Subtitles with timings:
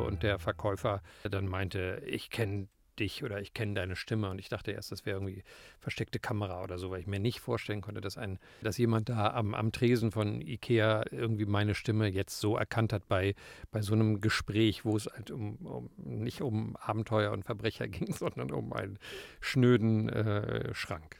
[0.00, 2.68] Und der Verkäufer dann meinte, ich kenne
[2.98, 4.30] dich oder ich kenne deine Stimme.
[4.30, 5.42] Und ich dachte erst, das wäre irgendwie
[5.78, 9.32] versteckte Kamera oder so, weil ich mir nicht vorstellen konnte, dass ein, dass jemand da
[9.32, 13.34] am, am Tresen von Ikea irgendwie meine Stimme jetzt so erkannt hat bei,
[13.70, 18.12] bei so einem Gespräch, wo es halt um, um nicht um Abenteuer und Verbrecher ging,
[18.12, 18.98] sondern um einen
[19.40, 21.16] schnöden äh, Schrank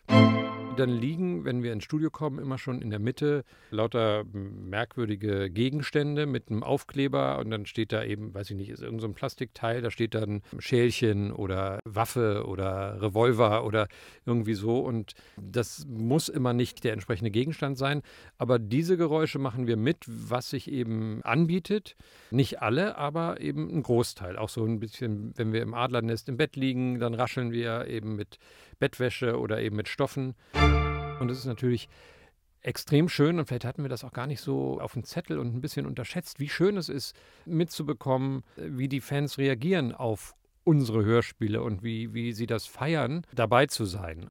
[0.78, 6.26] dann liegen, wenn wir ins Studio kommen, immer schon in der Mitte lauter merkwürdige Gegenstände
[6.26, 9.82] mit einem Aufkleber und dann steht da eben, weiß ich nicht, ist irgend so Plastikteil,
[9.82, 13.88] da steht dann Schälchen oder Waffe oder Revolver oder
[14.26, 18.02] irgendwie so und das muss immer nicht der entsprechende Gegenstand sein,
[18.38, 21.96] aber diese Geräusche machen wir mit, was sich eben anbietet.
[22.30, 24.36] Nicht alle, aber eben ein Großteil.
[24.36, 28.16] Auch so ein bisschen, wenn wir im Adlernest im Bett liegen, dann rascheln wir eben
[28.16, 28.38] mit
[28.78, 30.34] Bettwäsche oder eben mit Stoffen.
[31.20, 31.88] Und es ist natürlich
[32.60, 35.54] extrem schön und vielleicht hatten wir das auch gar nicht so auf dem Zettel und
[35.54, 41.62] ein bisschen unterschätzt, wie schön es ist, mitzubekommen, wie die Fans reagieren auf unsere Hörspiele
[41.62, 44.28] und wie, wie sie das feiern, dabei zu sein.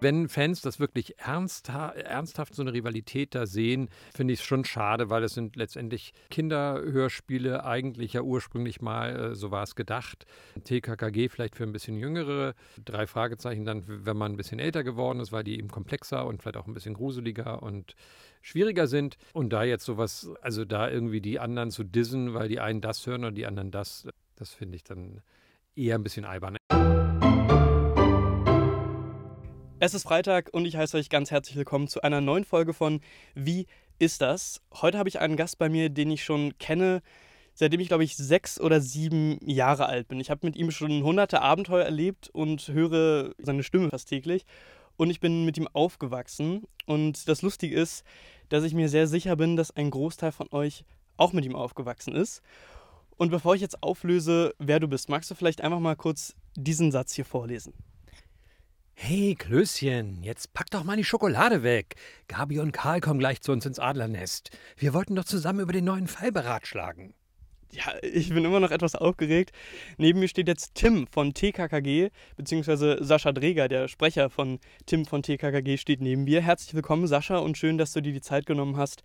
[0.00, 4.64] Wenn Fans das wirklich ernstha ernsthaft so eine Rivalität da sehen, finde ich es schon
[4.64, 10.24] schade, weil es sind letztendlich Kinderhörspiele, eigentlich ja ursprünglich mal, äh, so war es gedacht.
[10.64, 15.20] TKKG vielleicht für ein bisschen jüngere, drei Fragezeichen dann, wenn man ein bisschen älter geworden
[15.20, 17.94] ist, weil die eben komplexer und vielleicht auch ein bisschen gruseliger und
[18.40, 19.16] schwieriger sind.
[19.34, 23.06] Und da jetzt sowas, also da irgendwie die anderen zu dissen, weil die einen das
[23.06, 25.20] hören und die anderen das, das finde ich dann
[25.76, 26.56] eher ein bisschen albern.
[29.82, 33.00] Es ist Freitag und ich heiße euch ganz herzlich willkommen zu einer neuen Folge von
[33.34, 33.66] Wie
[33.98, 34.60] ist das?
[34.74, 37.00] Heute habe ich einen Gast bei mir, den ich schon kenne,
[37.54, 40.20] seitdem ich glaube ich sechs oder sieben Jahre alt bin.
[40.20, 44.44] Ich habe mit ihm schon hunderte Abenteuer erlebt und höre seine Stimme fast täglich.
[44.98, 46.64] Und ich bin mit ihm aufgewachsen.
[46.84, 48.04] Und das Lustige ist,
[48.50, 50.84] dass ich mir sehr sicher bin, dass ein Großteil von euch
[51.16, 52.42] auch mit ihm aufgewachsen ist.
[53.16, 56.92] Und bevor ich jetzt auflöse, wer du bist, magst du vielleicht einfach mal kurz diesen
[56.92, 57.72] Satz hier vorlesen?
[59.02, 61.94] Hey, Klößchen, jetzt pack doch mal die Schokolade weg.
[62.28, 64.50] Gabi und Karl kommen gleich zu uns ins Adlernest.
[64.76, 67.14] Wir wollten doch zusammen über den neuen Fall beratschlagen.
[67.72, 69.52] Ja, ich bin immer noch etwas aufgeregt.
[69.96, 75.22] Neben mir steht jetzt Tim von TKKG, beziehungsweise Sascha Dreger, der Sprecher von Tim von
[75.22, 76.42] TKKG, steht neben mir.
[76.42, 79.02] Herzlich willkommen, Sascha, und schön, dass du dir die Zeit genommen hast,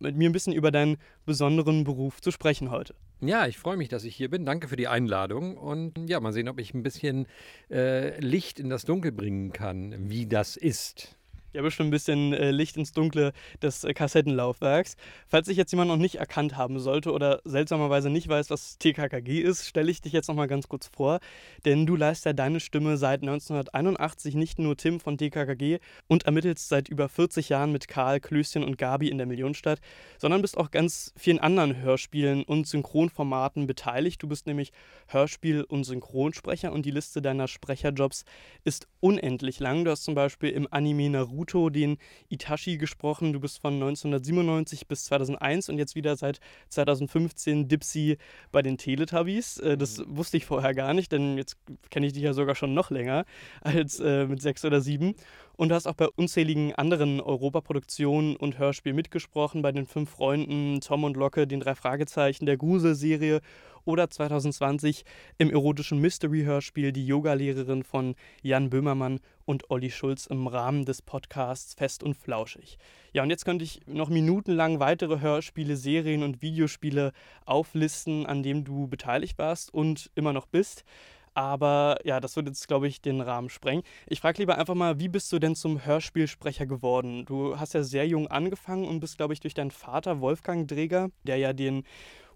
[0.00, 2.94] mit mir ein bisschen über deinen besonderen Beruf zu sprechen heute.
[3.20, 4.46] Ja, ich freue mich, dass ich hier bin.
[4.46, 5.56] Danke für die Einladung.
[5.56, 7.26] Und ja, mal sehen, ob ich ein bisschen
[7.70, 11.17] äh, Licht in das Dunkel bringen kann, wie das ist
[11.52, 13.32] ja bestimmt ein bisschen äh, Licht ins Dunkle
[13.62, 14.96] des äh, Kassettenlaufwerks.
[15.26, 19.40] Falls sich jetzt jemand noch nicht erkannt haben sollte oder seltsamerweise nicht weiß, was TKKG
[19.40, 21.20] ist, stelle ich dich jetzt noch mal ganz kurz vor,
[21.64, 26.68] denn du leist ja deine Stimme seit 1981 nicht nur Tim von TKKG und ermittelst
[26.68, 29.80] seit über 40 Jahren mit Karl, Klößchen und Gabi in der Millionenstadt,
[30.18, 34.22] sondern bist auch ganz vielen anderen Hörspielen und Synchronformaten beteiligt.
[34.22, 34.72] Du bist nämlich
[35.06, 38.24] Hörspiel- und Synchronsprecher und die Liste deiner Sprecherjobs
[38.64, 39.84] ist unendlich lang.
[39.84, 41.98] Du hast zum Beispiel im Anime Naruto Naruto den
[42.28, 43.32] Itachi gesprochen.
[43.32, 48.18] Du bist von 1997 bis 2001 und jetzt wieder seit 2015 Dipsy
[48.52, 49.58] bei den Teletubbies.
[49.58, 50.16] Äh, das mhm.
[50.16, 51.56] wusste ich vorher gar nicht, denn jetzt
[51.90, 53.24] kenne ich dich ja sogar schon noch länger
[53.62, 55.14] als äh, mit sechs oder sieben.
[55.56, 60.80] Und du hast auch bei unzähligen anderen Europaproduktionen und Hörspielen mitgesprochen, bei den Fünf Freunden,
[60.80, 63.40] Tom und Locke, den drei Fragezeichen, der Grusel-Serie
[63.88, 65.04] oder 2020
[65.38, 71.72] im erotischen Mystery-Hörspiel Die Yogalehrerin von Jan Böhmermann und Olli Schulz im Rahmen des Podcasts
[71.72, 72.76] Fest und Flauschig.
[73.14, 77.12] Ja, und jetzt könnte ich noch minutenlang weitere Hörspiele, Serien und Videospiele
[77.46, 80.84] auflisten, an denen du beteiligt warst und immer noch bist.
[81.32, 83.84] Aber ja, das wird jetzt, glaube ich, den Rahmen sprengen.
[84.06, 87.24] Ich frage lieber einfach mal, wie bist du denn zum Hörspielsprecher geworden?
[87.26, 91.10] Du hast ja sehr jung angefangen und bist, glaube ich, durch deinen Vater Wolfgang Dreger,
[91.22, 91.84] der ja den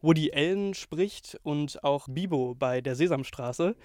[0.03, 3.77] Woody Allen spricht und auch Bibo bei der Sesamstraße,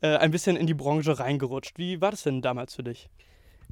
[0.00, 1.78] äh, ein bisschen in die Branche reingerutscht.
[1.78, 3.08] Wie war das denn damals für dich?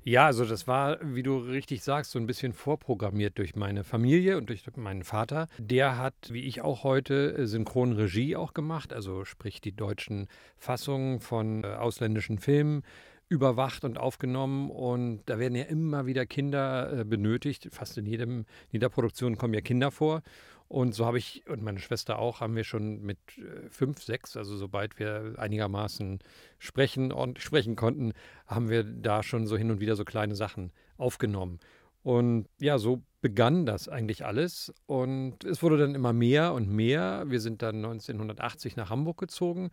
[0.03, 4.39] Ja, also das war, wie du richtig sagst, so ein bisschen vorprogrammiert durch meine Familie
[4.39, 5.47] und durch meinen Vater.
[5.59, 11.21] Der hat, wie ich auch heute, äh, Synchronregie auch gemacht, also sprich die deutschen Fassungen
[11.21, 12.83] von äh, ausländischen Filmen
[13.29, 17.69] überwacht und aufgenommen und da werden ja immer wieder Kinder äh, benötigt.
[17.71, 20.23] Fast in jedem, in jeder Produktion kommen ja Kinder vor
[20.71, 24.37] und so habe ich und meine Schwester auch, haben wir schon mit äh, fünf, sechs,
[24.37, 26.21] also sobald wir einigermaßen
[26.59, 28.13] sprechen und sprechen konnten,
[28.47, 31.59] haben wir da schon so hin und wieder so kleine Sachen aufgenommen.
[32.05, 34.73] Und ja, so begann das eigentlich alles.
[34.87, 37.25] Und es wurde dann immer mehr und mehr.
[37.27, 39.73] Wir sind dann 1980 nach Hamburg gezogen.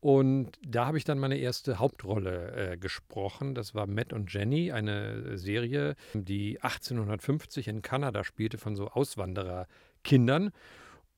[0.00, 3.54] Und da habe ich dann meine erste Hauptrolle äh, gesprochen.
[3.54, 9.68] Das war Matt und Jenny, eine Serie, die 1850 in Kanada spielte von so Auswanderer
[10.02, 10.50] Kindern.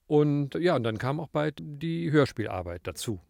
[0.07, 3.21] Und ja, und dann kam auch bald die Hörspielarbeit dazu.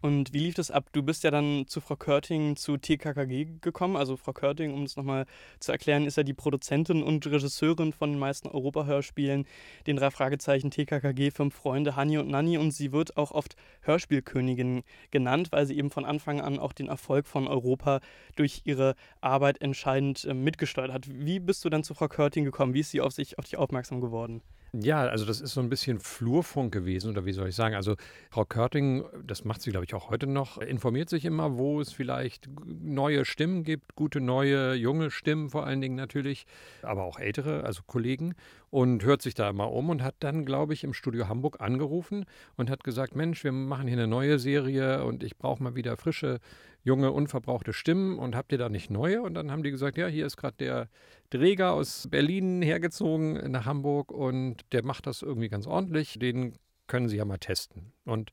[0.00, 0.90] Und wie lief das ab?
[0.92, 3.96] Du bist ja dann zu Frau Körting zu TKKG gekommen.
[3.96, 5.26] Also Frau Körting, um es nochmal
[5.58, 9.44] zu erklären, ist ja die Produzentin und Regisseurin von den meisten Europa-Hörspielen,
[9.88, 12.58] den drei Fragezeichen TKKG, Fünf Freunde, Hanni und Nanni.
[12.58, 16.86] Und sie wird auch oft Hörspielkönigin genannt, weil sie eben von Anfang an auch den
[16.86, 17.98] Erfolg von Europa
[18.36, 21.08] durch ihre Arbeit entscheidend äh, mitgesteuert hat.
[21.08, 22.72] Wie bist du dann zu Frau Körting gekommen?
[22.72, 24.42] Wie ist sie auf sich auf dich aufmerksam geworden?
[24.72, 27.74] Ja, also das ist so ein bisschen Flurfunk gewesen oder wie soll ich sagen?
[27.74, 27.96] Also
[28.30, 31.90] Frau Körting, das macht sie glaube ich auch heute noch, informiert sich immer, wo es
[31.90, 36.46] vielleicht neue Stimmen gibt, gute neue junge Stimmen vor allen Dingen natürlich,
[36.82, 38.34] aber auch ältere, also Kollegen
[38.68, 42.26] und hört sich da immer um und hat dann glaube ich im Studio Hamburg angerufen
[42.56, 45.96] und hat gesagt, Mensch, wir machen hier eine neue Serie und ich brauche mal wieder
[45.96, 46.40] frische
[46.84, 49.22] junge, unverbrauchte Stimmen und habt ihr da nicht neue?
[49.22, 50.88] Und dann haben die gesagt, ja, hier ist gerade der
[51.30, 56.18] Träger aus Berlin hergezogen nach Hamburg und der macht das irgendwie ganz ordentlich.
[56.18, 56.54] Den
[56.86, 57.92] können Sie ja mal testen.
[58.04, 58.32] Und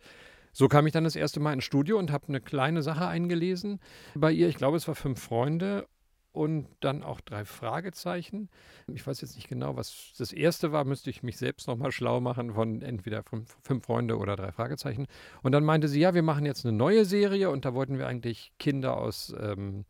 [0.54, 3.80] so kam ich dann das erste Mal ins Studio und habe eine kleine Sache eingelesen
[4.16, 4.48] bei ihr.
[4.48, 5.86] Ich glaube, es war fünf Freunde
[6.36, 8.50] und dann auch drei Fragezeichen.
[8.94, 12.20] Ich weiß jetzt nicht genau, was das erste war, müsste ich mich selbst nochmal schlau
[12.20, 15.08] machen von entweder fünf, fünf, Freunde oder drei Fragezeichen.
[15.44, 18.08] Und dann meinte sie, ja, wir machen jetzt eine neue Serie und da wollten wir
[18.08, 19.86] eigentlich Kinder aus, ähm,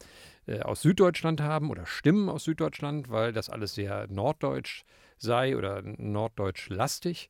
[0.47, 4.83] äh, aus Süddeutschland haben oder Stimmen aus Süddeutschland, weil das alles sehr norddeutsch
[5.17, 7.29] sei oder norddeutsch lastig.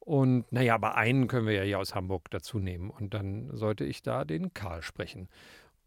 [0.00, 2.90] Und naja, aber einen können wir ja hier aus Hamburg dazu nehmen.
[2.90, 5.28] Und dann sollte ich da den Karl sprechen.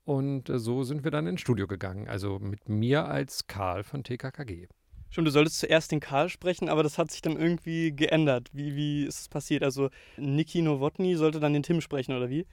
[0.03, 2.07] Und äh, so sind wir dann ins Studio gegangen.
[2.07, 4.67] Also mit mir als Karl von TKKG.
[5.11, 8.49] Schon, du solltest zuerst den Karl sprechen, aber das hat sich dann irgendwie geändert.
[8.53, 9.63] Wie, wie ist es passiert?
[9.63, 12.45] Also Niki Nowotny sollte dann den Tim sprechen, oder wie?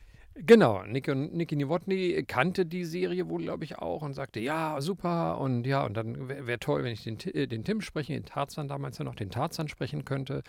[0.44, 5.38] Genau, Niki, Niki Nowotny kannte die Serie wohl, glaube ich, auch und sagte, ja, super
[5.40, 8.26] und ja, und dann wäre wär toll, wenn ich den, äh, den Tim sprechen, den
[8.26, 10.42] Tarzan damals ja noch, den Tarzan sprechen könnte.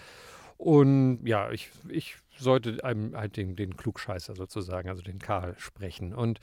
[0.57, 6.13] Und ja, ich, ich sollte einem halt den, den Klugscheißer sozusagen, also den Karl, sprechen.
[6.13, 6.39] Und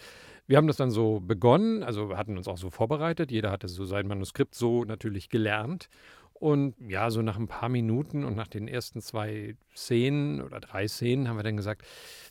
[0.47, 3.31] wir haben das dann so begonnen, also hatten uns auch so vorbereitet.
[3.31, 5.89] Jeder hatte so sein Manuskript so natürlich gelernt.
[6.35, 10.89] Und ja, so nach ein paar Minuten und nach den ersten zwei Szenen oder drei
[10.89, 11.83] Szenen haben wir dann gesagt,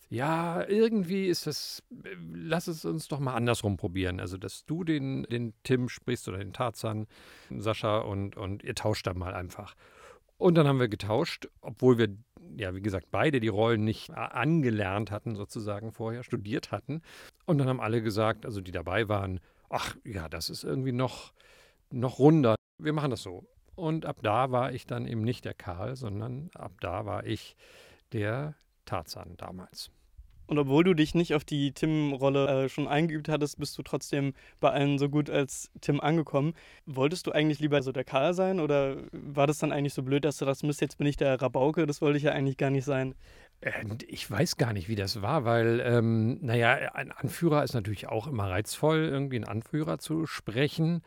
[0.10, 1.82] ja, irgendwie ist das,
[2.34, 4.20] lass es uns doch mal andersrum probieren.
[4.20, 7.08] Also, dass du den, den Tim sprichst oder den Tarzan,
[7.50, 9.74] Sascha und, und ihr tauscht dann mal einfach.
[10.38, 12.10] Und dann haben wir getauscht, obwohl wir,
[12.58, 17.02] ja, wie gesagt, beide die Rollen nicht angelernt hatten, sozusagen vorher, studiert hatten.
[17.46, 19.40] Und dann haben alle gesagt, also die dabei waren,
[19.70, 21.34] ach ja, das ist irgendwie noch,
[21.90, 22.56] noch runder.
[22.78, 23.48] Wir machen das so.
[23.76, 27.56] Und ab da war ich dann eben nicht der Karl, sondern ab da war ich
[28.12, 28.56] der
[28.86, 29.92] Tarzan damals.
[30.46, 34.34] Und obwohl du dich nicht auf die Tim-Rolle äh, schon eingeübt hattest, bist du trotzdem
[34.60, 36.54] bei allen so gut als Tim angekommen.
[36.86, 40.26] Wolltest du eigentlich lieber so der Karl sein oder war das dann eigentlich so blöd,
[40.26, 41.86] dass du das jetzt bin ich der Rabauke?
[41.88, 43.16] Das wollte ich ja eigentlich gar nicht sein.
[43.64, 48.08] Äh, ich weiß gar nicht, wie das war, weil, ähm, naja, ein Anführer ist natürlich
[48.08, 51.02] auch immer reizvoll, irgendwie einen Anführer zu sprechen.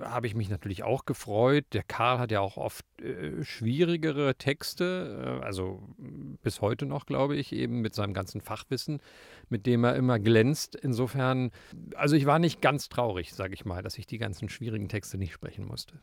[0.00, 1.66] Habe ich mich natürlich auch gefreut.
[1.72, 5.82] Der Karl hat ja auch oft äh, schwierigere Texte, äh, also
[6.42, 9.00] bis heute noch, glaube ich, eben mit seinem ganzen Fachwissen,
[9.48, 10.74] mit dem er immer glänzt.
[10.74, 11.50] Insofern,
[11.94, 15.18] also ich war nicht ganz traurig, sage ich mal, dass ich die ganzen schwierigen Texte
[15.18, 16.00] nicht sprechen musste.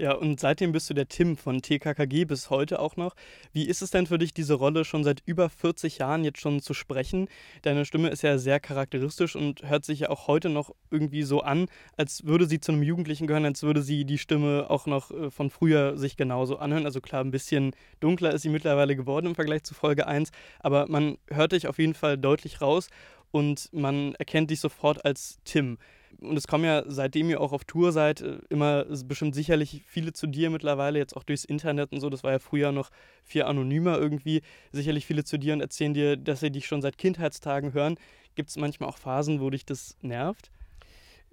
[0.00, 3.16] Ja, und seitdem bist du der Tim von TKKG bis heute auch noch.
[3.52, 6.60] Wie ist es denn für dich, diese Rolle schon seit über 40 Jahren jetzt schon
[6.60, 7.26] zu sprechen?
[7.62, 11.40] Deine Stimme ist ja sehr charakteristisch und hört sich ja auch heute noch irgendwie so
[11.40, 15.10] an, als würde sie zu einem Jugendlichen gehören, als würde sie die Stimme auch noch
[15.10, 16.86] äh, von früher sich genauso anhören.
[16.86, 20.86] Also klar, ein bisschen dunkler ist sie mittlerweile geworden im Vergleich zu Folge 1, aber
[20.88, 22.88] man hört dich auf jeden Fall deutlich raus
[23.32, 25.76] und man erkennt dich sofort als Tim
[26.20, 30.12] und es kommen ja, seitdem ihr auch auf Tour seid, äh, immer bestimmt sicherlich viele
[30.12, 32.10] zu dir mittlerweile, jetzt auch durchs Internet und so.
[32.10, 32.90] Das war ja früher noch
[33.24, 34.42] viel anonymer irgendwie.
[34.72, 37.96] Sicherlich viele zu dir und erzählen dir, dass sie dich schon seit Kindheitstagen hören.
[38.34, 40.50] Gibt es manchmal auch Phasen, wo dich das nervt?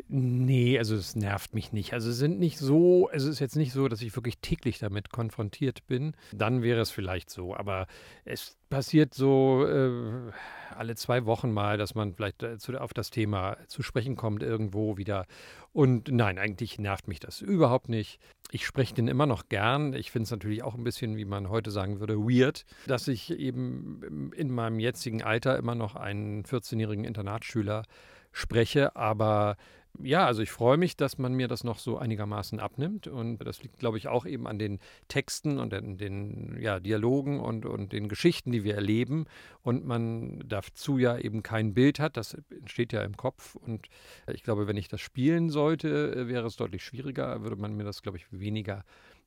[0.08, 1.94] Nee, also es nervt mich nicht.
[1.94, 5.10] Also es sind nicht so, es ist jetzt nicht so, dass ich wirklich täglich damit
[5.10, 6.16] konfrontiert bin.
[6.32, 7.56] Dann wäre es vielleicht so.
[7.56, 7.88] Aber
[8.24, 10.32] es passiert so äh,
[10.76, 14.44] alle zwei Wochen mal, dass man vielleicht äh, zu, auf das Thema zu sprechen kommt
[14.44, 15.26] irgendwo wieder.
[15.74, 18.20] Und nein, eigentlich nervt mich das überhaupt nicht.
[18.52, 19.94] Ich spreche den immer noch gern.
[19.94, 23.32] Ich finde es natürlich auch ein bisschen, wie man heute sagen würde, weird, dass ich
[23.32, 27.84] eben in meinem jetzigen Alter immer noch einen 14-jährigen Internatsschüler
[28.32, 28.96] spreche.
[28.96, 29.58] Aber
[30.02, 33.08] ja, also ich freue mich, dass man mir das noch so einigermaßen abnimmt.
[33.08, 37.40] Und das liegt, glaube ich, auch eben an den Texten und den, den ja, Dialogen
[37.40, 39.26] und, und den Geschichten, die wir erleben.
[39.64, 42.18] Und man dazu ja eben kein Bild hat.
[42.18, 43.56] Das entsteht ja im Kopf.
[43.56, 43.88] Und
[44.32, 48.02] ich glaube, wenn ich das spielen sollte, wäre es deutlich schwieriger, würde man mir das,
[48.02, 48.84] glaube ich, weniger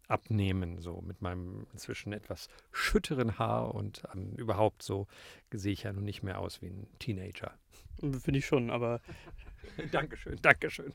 [0.08, 5.06] abnehmen, so mit meinem inzwischen etwas schütteren Haar und ähm, überhaupt so
[5.52, 7.52] sehe ich ja nun nicht mehr aus wie ein Teenager.
[8.00, 9.00] Finde ich schon, aber.
[9.92, 10.92] Dankeschön, Dankeschön.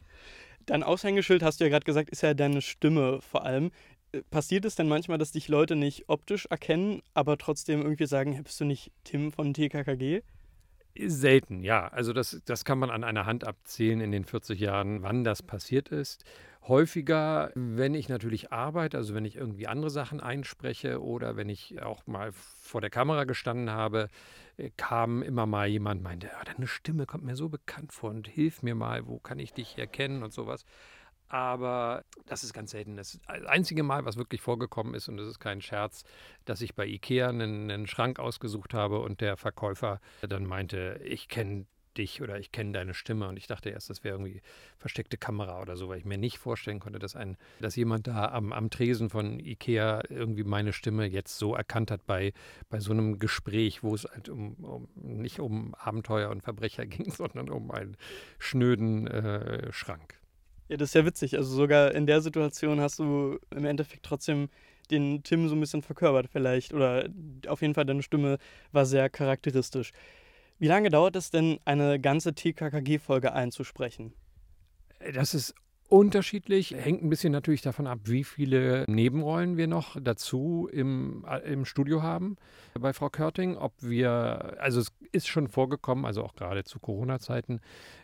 [0.65, 3.71] Dein Aushängeschild, hast du ja gerade gesagt, ist ja deine Stimme vor allem.
[4.11, 8.41] Äh, passiert es denn manchmal, dass dich Leute nicht optisch erkennen, aber trotzdem irgendwie sagen,
[8.43, 10.21] bist du nicht Tim von TKKG?
[10.95, 11.87] Selten, ja.
[11.87, 15.41] Also das, das kann man an einer Hand abzählen in den 40 Jahren, wann das
[15.41, 16.23] passiert ist.
[16.67, 21.81] Häufiger, wenn ich natürlich arbeite, also wenn ich irgendwie andere Sachen einspreche oder wenn ich
[21.81, 24.07] auch mal vor der Kamera gestanden habe,
[24.57, 28.27] äh, kam immer mal jemand, meinte, oh, deine Stimme kommt mir so bekannt vor und
[28.27, 30.65] hilf mir mal, wo kann ich dich erkennen und sowas
[31.33, 32.95] aber das ist ganz selten.
[32.95, 36.03] Das einzige Mal, was wirklich vorgekommen ist, und das ist kein Scherz,
[36.45, 41.29] dass ich bei Ikea einen, einen Schrank ausgesucht habe und der Verkäufer dann meinte, ich
[41.29, 41.65] kenne
[41.97, 44.41] dich oder ich kenne deine Stimme und ich dachte erst, das wäre irgendwie
[44.77, 48.31] versteckte Kamera oder so, weil ich mir nicht vorstellen konnte, dass ein, dass jemand da
[48.31, 52.33] am, am Tresen von Ikea irgendwie meine Stimme jetzt so erkannt hat bei,
[52.69, 57.11] bei so einem Gespräch, wo es halt um, um nicht um Abenteuer und Verbrecher ging,
[57.11, 57.97] sondern um einen
[58.39, 60.19] schnöden äh, Schrank.
[60.69, 61.37] Ja, das ist ja witzig.
[61.37, 64.49] Also sogar in der Situation hast du im Endeffekt trotzdem
[64.91, 66.73] den Tim so ein bisschen verkörpert vielleicht.
[66.73, 67.09] Oder
[67.47, 68.37] auf jeden Fall deine Stimme
[68.71, 69.91] war sehr charakteristisch.
[70.63, 74.13] Wie lange dauert es denn, eine ganze TKKG-Folge einzusprechen?
[75.13, 75.53] Das ist
[75.89, 76.73] unterschiedlich.
[76.73, 81.65] Hängt ein bisschen natürlich davon ab, wie viele Nebenrollen wir noch dazu im, äh, im
[81.65, 82.37] Studio haben
[82.79, 83.57] bei Frau Körting.
[83.57, 87.59] Ob wir, also es ist schon vorgekommen, also auch gerade zu Corona-Zeiten,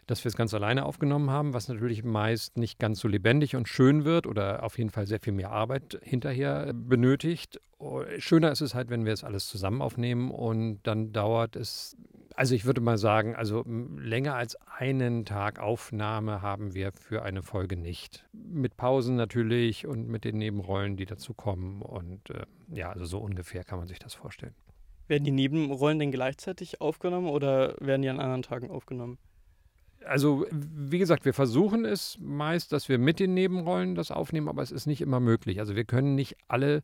[0.05, 3.69] dass wir es ganz alleine aufgenommen haben, was natürlich meist nicht ganz so lebendig und
[3.69, 7.61] schön wird oder auf jeden Fall sehr viel mehr Arbeit hinterher benötigt.
[7.77, 11.95] Oh, schöner ist es halt, wenn wir es alles zusammen aufnehmen und dann dauert es
[12.39, 13.65] also ich würde mal sagen, also
[13.97, 18.25] länger als einen Tag Aufnahme haben wir für eine Folge nicht.
[18.31, 21.81] Mit Pausen natürlich und mit den Nebenrollen, die dazu kommen.
[21.81, 24.55] Und äh, ja, also so ungefähr kann man sich das vorstellen.
[25.09, 29.17] Werden die Nebenrollen denn gleichzeitig aufgenommen oder werden die an anderen Tagen aufgenommen?
[30.09, 34.63] Also, wie gesagt, wir versuchen es meist, dass wir mit den Nebenrollen das aufnehmen, aber
[34.63, 35.59] es ist nicht immer möglich.
[35.59, 36.81] Also, wir können nicht alle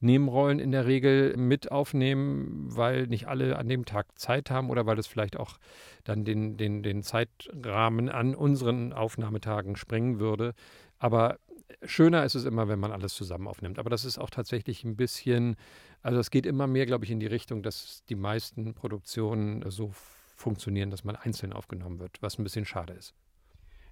[0.00, 4.84] Nebenrollen in der Regel mit aufnehmen, weil nicht alle an dem Tag Zeit haben oder
[4.84, 5.58] weil es vielleicht auch
[6.04, 10.52] dann den, den, den Zeitrahmen an unseren Aufnahmetagen sprengen würde.
[10.98, 11.38] Aber
[11.82, 13.78] schöner ist es immer, wenn man alles zusammen aufnimmt.
[13.78, 15.56] Aber das ist auch tatsächlich ein bisschen,
[16.02, 19.92] also es geht immer mehr, glaube ich, in die Richtung, dass die meisten Produktionen so
[20.36, 23.14] funktionieren, dass man einzeln aufgenommen wird, was ein bisschen schade ist.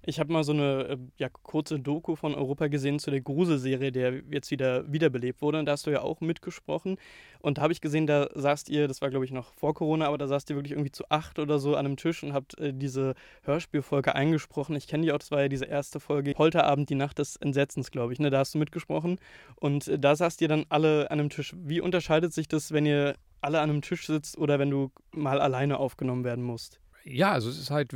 [0.07, 3.91] Ich habe mal so eine äh, ja, kurze Doku von Europa gesehen zu der Gruselserie,
[3.91, 5.57] der jetzt wieder wiederbelebt wurde.
[5.57, 6.97] Und da hast du ja auch mitgesprochen.
[7.39, 10.05] Und da habe ich gesehen, da saßt ihr, das war glaube ich noch vor Corona,
[10.05, 12.57] aber da saßt ihr wirklich irgendwie zu acht oder so an einem Tisch und habt
[12.59, 14.75] äh, diese Hörspielfolge eingesprochen.
[14.75, 17.89] Ich kenne die auch, das war ja diese erste Folge, Polterabend, die Nacht des Entsetzens,
[17.89, 18.19] glaube ich.
[18.19, 18.29] Ne?
[18.29, 19.17] Da hast du mitgesprochen.
[19.55, 21.55] Und äh, da saßt ihr dann alle an einem Tisch.
[21.57, 25.39] Wie unterscheidet sich das, wenn ihr alle an einem Tisch sitzt oder wenn du mal
[25.39, 26.79] alleine aufgenommen werden musst?
[27.07, 27.93] Ja, also es ist halt,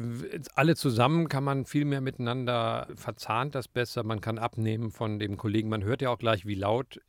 [0.54, 4.04] alle zusammen kann man viel mehr miteinander verzahnt das besser.
[4.04, 5.68] Man kann abnehmen von dem Kollegen.
[5.68, 7.02] Man hört ja auch gleich, wie laut,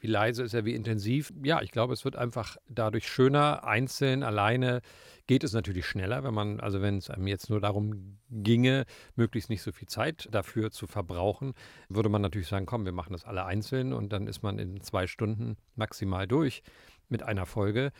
[0.00, 1.32] wie leise ist er, wie intensiv.
[1.42, 3.64] Ja, ich glaube, es wird einfach dadurch schöner.
[3.64, 4.82] Einzeln, alleine
[5.26, 9.48] geht es natürlich schneller, wenn man, also wenn es einem jetzt nur darum ginge, möglichst
[9.48, 11.54] nicht so viel Zeit dafür zu verbrauchen,
[11.88, 14.82] würde man natürlich sagen, komm, wir machen das alle einzeln und dann ist man in
[14.82, 16.62] zwei Stunden maximal durch
[17.08, 17.92] mit einer Folge.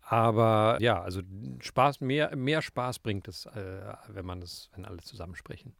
[0.00, 1.22] Aber ja, also
[1.60, 5.74] Spaß, mehr, mehr Spaß bringt es, äh, wenn man das, wenn alle zusammen sprechen.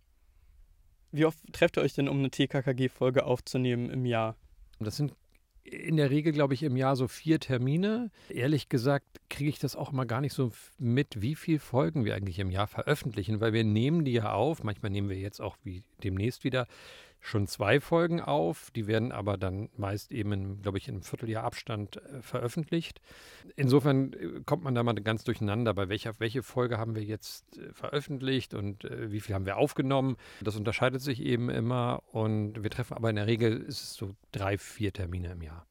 [1.13, 4.37] Wie oft trefft ihr euch denn, um eine TKKG-Folge aufzunehmen im Jahr?
[4.81, 5.15] Das sind
[5.63, 8.11] in der Regel, glaube ich, im Jahr so vier Termine.
[8.29, 12.15] Ehrlich gesagt kriege ich das auch immer gar nicht so mit, wie viele Folgen wir
[12.15, 14.63] eigentlich im Jahr veröffentlichen, weil wir nehmen die ja auf.
[14.63, 16.67] Manchmal nehmen wir jetzt auch wie demnächst wieder
[17.25, 18.71] schon zwei Folgen auf.
[18.71, 23.01] Die werden aber dann meist eben, glaube ich, in einem Vierteljahr Abstand äh, veröffentlicht.
[23.57, 27.57] Insofern äh, kommt man da mal ganz durcheinander, bei welcher, welche Folge haben wir jetzt
[27.57, 30.17] äh, veröffentlicht und äh, wie viel haben wir aufgenommen.
[30.43, 34.15] Das unterscheidet sich eben immer und wir treffen aber in der Regel ist es so
[34.31, 35.67] drei, vier Termine im Jahr.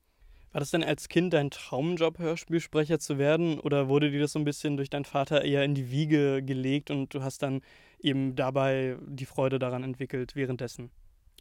[0.54, 3.60] War das denn als Kind dein Traumjob, Hörspielsprecher zu werden?
[3.60, 6.90] Oder wurde dir das so ein bisschen durch deinen Vater eher in die Wiege gelegt
[6.90, 7.62] und du hast dann
[8.00, 10.92] eben dabei die Freude daran entwickelt währenddessen?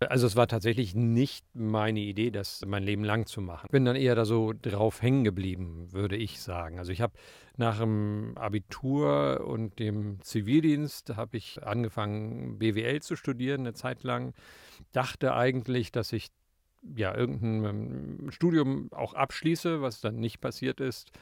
[0.08, 3.68] Also es war tatsächlich nicht meine Idee, das mein Leben lang zu machen.
[3.70, 6.78] Bin dann eher da so drauf hängen geblieben, würde ich sagen.
[6.78, 7.14] Also ich habe
[7.56, 14.34] nach dem Abitur und dem Zivildienst habe ich angefangen BWL zu studieren eine Zeit lang.
[14.92, 16.28] Dachte eigentlich, dass ich
[16.96, 21.12] ja irgendein ähm, Studium auch abschließe, was dann nicht passiert ist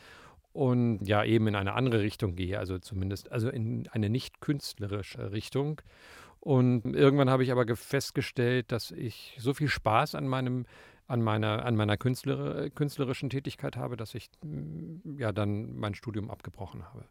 [0.52, 5.32] und ja eben in eine andere Richtung gehe, also zumindest also in eine nicht künstlerische
[5.32, 5.80] Richtung.
[6.40, 10.64] Und irgendwann habe ich aber festgestellt, dass ich so viel Spaß an meinem
[11.06, 16.30] an meiner, an meiner Künstler, künstlerischen Tätigkeit habe, dass ich mm, ja dann mein Studium
[16.30, 17.04] abgebrochen habe.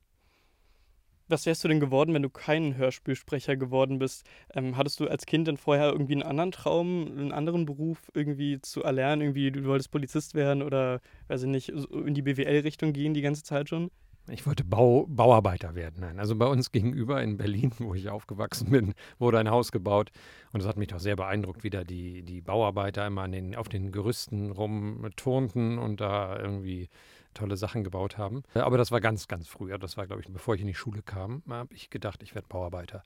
[1.27, 4.25] Was wärst du denn geworden, wenn du kein Hörspielsprecher geworden bist?
[4.55, 8.61] Ähm, hattest du als Kind denn vorher irgendwie einen anderen Traum, einen anderen Beruf irgendwie
[8.61, 9.21] zu erlernen?
[9.21, 13.43] Irgendwie, du wolltest Polizist werden oder, weiß ich nicht, in die BWL-Richtung gehen die ganze
[13.43, 13.91] Zeit schon?
[14.27, 16.01] Ich wollte Bau, Bauarbeiter werden.
[16.01, 20.11] Nein, also bei uns gegenüber in Berlin, wo ich aufgewachsen bin, wurde ein Haus gebaut.
[20.51, 23.69] Und es hat mich doch sehr beeindruckt, wie da die, die Bauarbeiter immer den, auf
[23.69, 26.89] den Gerüsten rumturnten und da irgendwie
[27.33, 28.43] tolle Sachen gebaut haben.
[28.53, 29.77] Aber das war ganz, ganz früher.
[29.77, 32.47] Das war, glaube ich, bevor ich in die Schule kam, habe ich gedacht, ich werde
[32.47, 33.03] Bauarbeiter.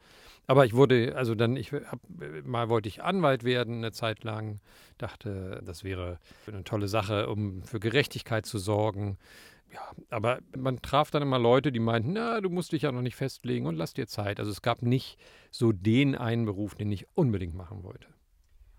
[0.47, 1.99] Aber ich wurde, also dann, ich hab,
[2.43, 4.59] mal wollte ich Anwalt werden eine Zeit lang,
[4.97, 9.17] dachte, das wäre eine tolle Sache, um für Gerechtigkeit zu sorgen.
[9.73, 13.01] Ja, aber man traf dann immer Leute, die meinten, na, du musst dich ja noch
[13.01, 14.39] nicht festlegen und lass dir Zeit.
[14.39, 15.17] Also es gab nicht
[15.49, 18.07] so den einen Beruf, den ich unbedingt machen wollte.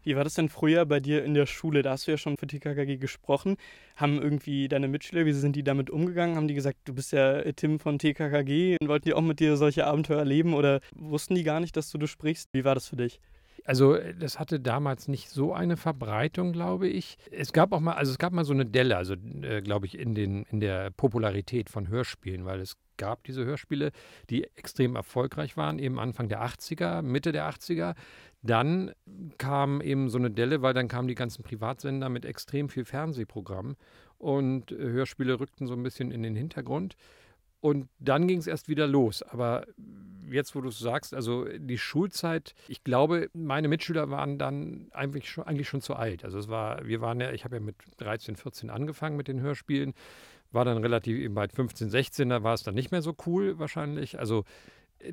[0.05, 1.83] Wie war das denn früher bei dir in der Schule?
[1.83, 3.57] Da hast du ja schon für TKKG gesprochen.
[3.97, 6.37] Haben irgendwie deine Mitschüler, wie sind die damit umgegangen?
[6.37, 9.57] Haben die gesagt, du bist ja Tim von TKKG und wollten die auch mit dir
[9.57, 12.51] solche Abenteuer erleben oder wussten die gar nicht, dass du das sprichst?
[12.53, 13.19] Wie war das für dich?
[13.65, 17.17] Also das hatte damals nicht so eine Verbreitung, glaube ich.
[17.31, 19.99] Es gab auch mal, also es gab mal so eine Delle, also äh, glaube ich,
[19.99, 23.91] in, den, in der Popularität von Hörspielen, weil es gab diese Hörspiele,
[24.29, 27.95] die extrem erfolgreich waren, eben Anfang der 80er, Mitte der 80er.
[28.43, 28.93] Dann
[29.39, 33.77] kam eben so eine Delle, weil dann kamen die ganzen Privatsender mit extrem viel Fernsehprogramm
[34.19, 36.97] und äh, Hörspiele rückten so ein bisschen in den Hintergrund.
[37.65, 39.23] Und dann ging es erst wieder los.
[39.23, 39.65] Aber
[40.31, 45.31] jetzt, wo du es sagst, also die Schulzeit, ich glaube, meine Mitschüler waren dann eigentlich
[45.31, 46.27] schon, eigentlich schon zu alt.
[46.27, 49.41] Also es war, wir waren ja, ich habe ja mit 13, 14 angefangen mit den
[49.41, 49.95] Hörspielen,
[50.53, 53.59] war dann relativ eben bei 15, 16, da war es dann nicht mehr so cool
[53.59, 54.19] wahrscheinlich.
[54.19, 54.45] Also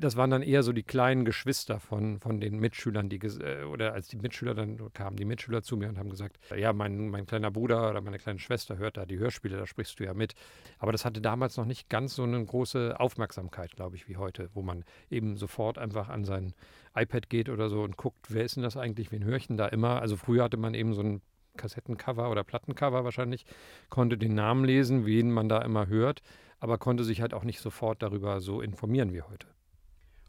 [0.00, 3.92] das waren dann eher so die kleinen Geschwister von, von den Mitschülern, die äh, oder
[3.92, 7.26] als die Mitschüler dann kamen, die Mitschüler zu mir und haben gesagt, ja, mein, mein
[7.26, 10.34] kleiner Bruder oder meine kleine Schwester hört da die Hörspiele, da sprichst du ja mit.
[10.78, 14.50] Aber das hatte damals noch nicht ganz so eine große Aufmerksamkeit, glaube ich, wie heute,
[14.54, 16.54] wo man eben sofort einfach an sein
[16.94, 19.56] iPad geht oder so und guckt, wer ist denn das eigentlich, wen höre ich denn
[19.56, 20.00] da immer?
[20.00, 21.22] Also früher hatte man eben so ein
[21.56, 23.44] Kassettencover oder Plattencover wahrscheinlich,
[23.90, 26.22] konnte den Namen lesen, wen man da immer hört,
[26.60, 29.46] aber konnte sich halt auch nicht sofort darüber so informieren wie heute.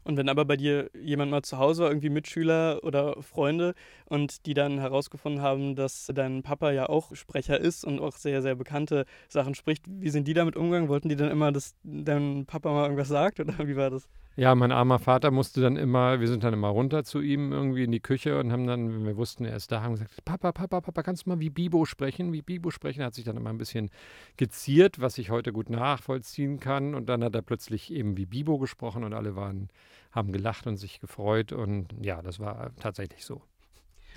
[0.04, 3.74] Und wenn aber bei dir jemand mal zu Hause war, irgendwie Mitschüler oder Freunde
[4.06, 8.42] und die dann herausgefunden haben, dass dein Papa ja auch Sprecher ist und auch sehr,
[8.42, 10.88] sehr bekannte Sachen spricht, wie sind die damit umgegangen?
[10.88, 14.08] Wollten die dann immer, dass dein Papa mal irgendwas sagt oder wie war das?
[14.36, 17.84] Ja, mein armer Vater musste dann immer, wir sind dann immer runter zu ihm irgendwie
[17.84, 20.50] in die Küche und haben dann, wenn wir wussten, er ist da, haben gesagt, Papa,
[20.50, 22.32] Papa, Papa, kannst du mal wie Bibo sprechen?
[22.32, 23.02] Wie Bibo sprechen?
[23.02, 23.90] Er hat sich dann immer ein bisschen
[24.36, 26.96] geziert, was ich heute gut nachvollziehen kann.
[26.96, 29.68] Und dann hat er plötzlich eben wie Bibo gesprochen und alle waren,
[30.14, 31.52] haben gelacht und sich gefreut.
[31.52, 33.42] Und ja, das war tatsächlich so.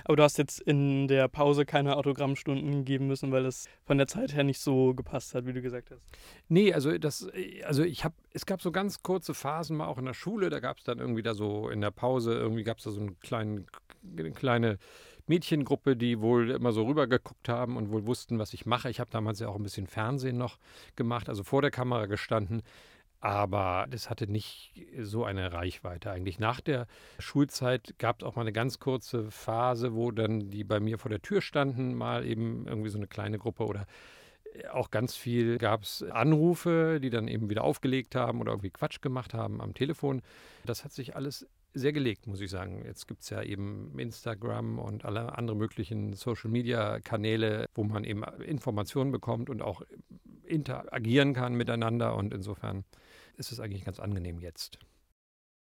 [0.04, 4.08] Aber du hast jetzt in der Pause keine Autogrammstunden geben müssen, weil es von der
[4.08, 6.02] Zeit her nicht so gepasst hat, wie du gesagt hast.
[6.50, 7.28] Nee, also das,
[7.64, 10.60] also ich habe, es gab so ganz kurze Phasen mal auch in der Schule, da
[10.60, 13.20] gab es dann irgendwie da so in der Pause, irgendwie gab es da so einen
[13.20, 13.66] kleinen,
[14.18, 14.78] eine kleine
[15.28, 18.90] Mädchengruppe, die wohl immer so rübergeguckt haben und wohl wussten, was ich mache.
[18.90, 20.58] Ich habe damals ja auch ein bisschen Fernsehen noch
[20.96, 22.64] gemacht, also vor der Kamera gestanden.
[23.20, 26.40] Aber das hatte nicht so eine Reichweite eigentlich.
[26.40, 26.86] Nach der
[27.20, 31.10] Schulzeit gab es auch mal eine ganz kurze Phase, wo dann die bei mir vor
[31.10, 33.88] der Tür standen, mal eben irgendwie so eine kleine Gruppe oder
[34.54, 38.70] äh, auch ganz viel gab es Anrufe, die dann eben wieder aufgelegt haben oder irgendwie
[38.70, 40.22] Quatsch gemacht haben am Telefon.
[40.66, 42.84] Das hat sich alles sehr gelegt, muss ich sagen.
[42.86, 49.12] Jetzt gibt es ja eben Instagram und alle anderen möglichen Social-Media-Kanäle, wo man eben Informationen
[49.12, 49.82] bekommt und auch
[50.48, 52.16] interagieren kann miteinander.
[52.16, 52.86] Und insofern
[53.36, 54.80] ist es eigentlich ganz angenehm jetzt.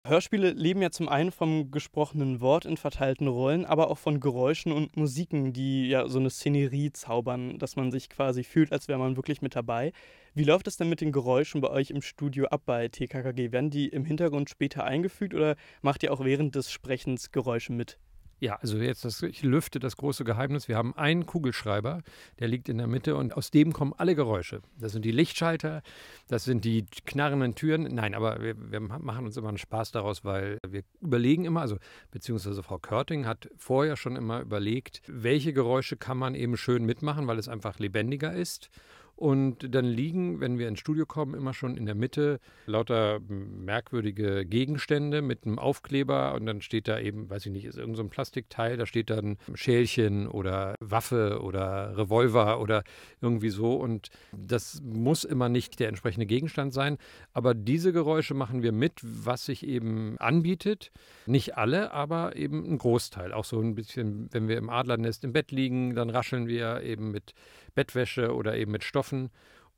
[0.08, 4.72] Hörspiele leben ja zum einen vom gesprochenen Wort in verteilten Rollen, aber auch von Geräuschen
[4.72, 9.00] und Musiken, die ja so eine Szenerie zaubern, dass man sich quasi fühlt, als wäre
[9.00, 9.92] man wirklich mit dabei.
[10.34, 13.52] Wie läuft es denn mit den Geräuschen bei euch im Studio ab bei TKKG?
[13.52, 18.00] Werden die im Hintergrund später eingefügt oder macht ihr auch während des Sprechens Geräusche mit?
[18.40, 20.68] Ja, also jetzt, das, ich lüfte das große Geheimnis.
[20.68, 22.04] Wir haben einen Kugelschreiber,
[22.40, 24.62] der liegt in der Mitte und aus dem kommen alle Geräusche.
[24.80, 25.82] Das sind die Lichtschalter,
[26.28, 27.84] das sind die knarrenden Türen.
[27.84, 31.78] Nein, aber wir, wir machen uns immer einen Spaß daraus, weil wir überlegen immer, also
[32.12, 37.26] beziehungsweise Frau Körting hat vorher schon immer überlegt, welche Geräusche kann man eben schön mitmachen,
[37.26, 38.70] weil es einfach lebendiger ist.
[39.18, 44.46] Und dann liegen, wenn wir ins Studio kommen, immer schon in der Mitte lauter merkwürdige
[44.46, 48.04] Gegenstände mit einem Aufkleber und dann steht da eben, weiß ich nicht, ist irgend so
[48.04, 52.84] ein Plastikteil, da steht dann Schälchen oder Waffe oder Revolver oder
[53.20, 53.74] irgendwie so.
[53.74, 57.00] Und das muss immer nicht der entsprechende Gegenstand sein.
[57.34, 60.92] Aber diese Geräusche machen wir mit, was sich eben anbietet.
[61.26, 63.34] Nicht alle, aber eben ein Großteil.
[63.34, 67.10] Auch so ein bisschen, wenn wir im Adlernest im Bett liegen, dann rascheln wir eben
[67.10, 67.34] mit
[67.78, 69.30] Bettwäsche oder eben mit Stoffen.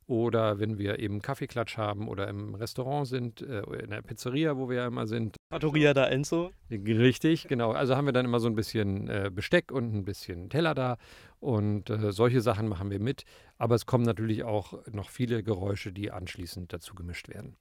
[0.06, 4.68] Oder wenn wir eben Kaffeeklatsch haben oder im Restaurant sind, äh, in der Pizzeria, wo
[4.68, 5.36] wir ja immer sind.
[5.50, 6.50] Trattoria da Enzo.
[6.68, 7.70] Richtig, genau.
[7.70, 10.96] Also haben wir dann immer so ein bisschen äh, Besteck und ein bisschen Teller da.
[11.38, 13.22] Und äh, solche Sachen machen wir mit.
[13.56, 17.56] Aber es kommen natürlich auch noch viele Geräusche, die anschließend dazu gemischt werden.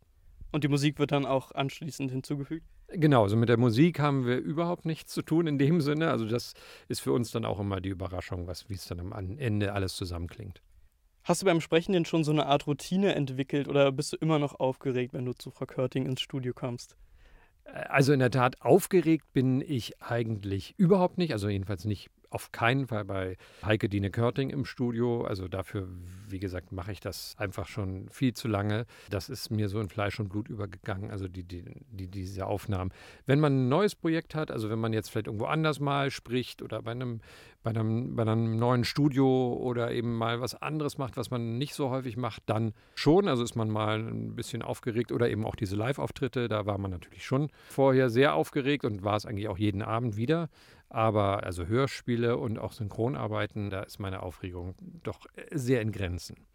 [0.52, 2.66] Und die Musik wird dann auch anschließend hinzugefügt?
[2.88, 6.10] Genau, also mit der Musik haben wir überhaupt nichts zu tun in dem Sinne.
[6.10, 6.54] Also das
[6.88, 9.96] ist für uns dann auch immer die Überraschung, was, wie es dann am Ende alles
[9.96, 10.64] zusammenklingt.
[11.30, 14.40] Hast du beim Sprechen denn schon so eine Art Routine entwickelt oder bist du immer
[14.40, 16.96] noch aufgeregt, wenn du zu Frau Körting ins Studio kommst?
[17.66, 21.34] Äh, also in der Tat, aufgeregt bin ich eigentlich überhaupt nicht.
[21.34, 25.24] Also jedenfalls nicht auf keinen Fall bei Heike Dine Körting im Studio.
[25.24, 25.88] Also dafür,
[26.28, 28.86] wie gesagt, mache ich das einfach schon viel zu lange.
[29.10, 32.92] Das ist mir so in Fleisch und Blut übergegangen, also die, die, die, diese Aufnahmen.
[33.26, 36.62] Wenn man ein neues Projekt hat, also wenn man jetzt vielleicht irgendwo anders mal spricht
[36.62, 37.22] oder bei einem,
[37.64, 41.74] bei einem, bei einem neuen Studio oder eben mal was anderes macht, was man nicht
[41.74, 43.28] so häufig macht, dann schon.
[43.28, 46.92] Also ist man mal ein bisschen aufgeregt oder eben auch diese Live-Auftritte, da war man
[46.92, 50.50] natürlich schon vorher sehr aufgeregt und war es eigentlich auch jeden Abend wieder.
[50.90, 56.48] Aber also Hörspiele und auch Synchronarbeiten, da ist meine Aufregung doch sehr in Grenzen.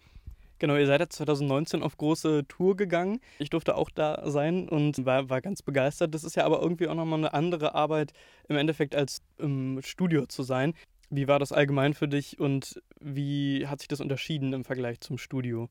[0.59, 3.21] Genau, ihr seid ja 2019 auf große Tour gegangen.
[3.39, 6.15] Ich durfte auch da sein und war, war ganz begeistert.
[6.15, 8.13] Das ist ja aber irgendwie auch nochmal eine andere Arbeit
[8.49, 10.75] im Endeffekt als im Studio zu sein.
[11.15, 15.17] Wie war das allgemein für dich und wie hat sich das unterschieden im Vergleich zum
[15.17, 15.69] Studio?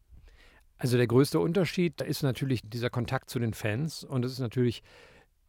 [0.77, 4.83] Also der größte Unterschied ist natürlich dieser Kontakt zu den Fans und es ist natürlich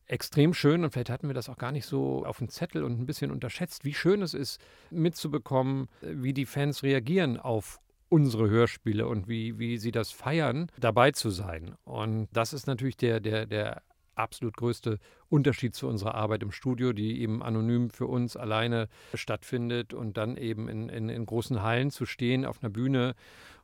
[0.07, 3.01] extrem schön und vielleicht hatten wir das auch gar nicht so auf dem Zettel und
[3.01, 9.07] ein bisschen unterschätzt, wie schön es ist, mitzubekommen, wie die Fans reagieren auf unsere Hörspiele
[9.07, 11.77] und wie, wie sie das feiern, dabei zu sein.
[11.85, 13.83] Und das ist natürlich der, der, der
[14.17, 14.99] absolut größte
[15.29, 20.37] Unterschied zu unserer Arbeit im Studio, die eben anonym für uns alleine stattfindet und dann
[20.37, 23.15] eben in, in, in großen Hallen zu stehen, auf einer Bühne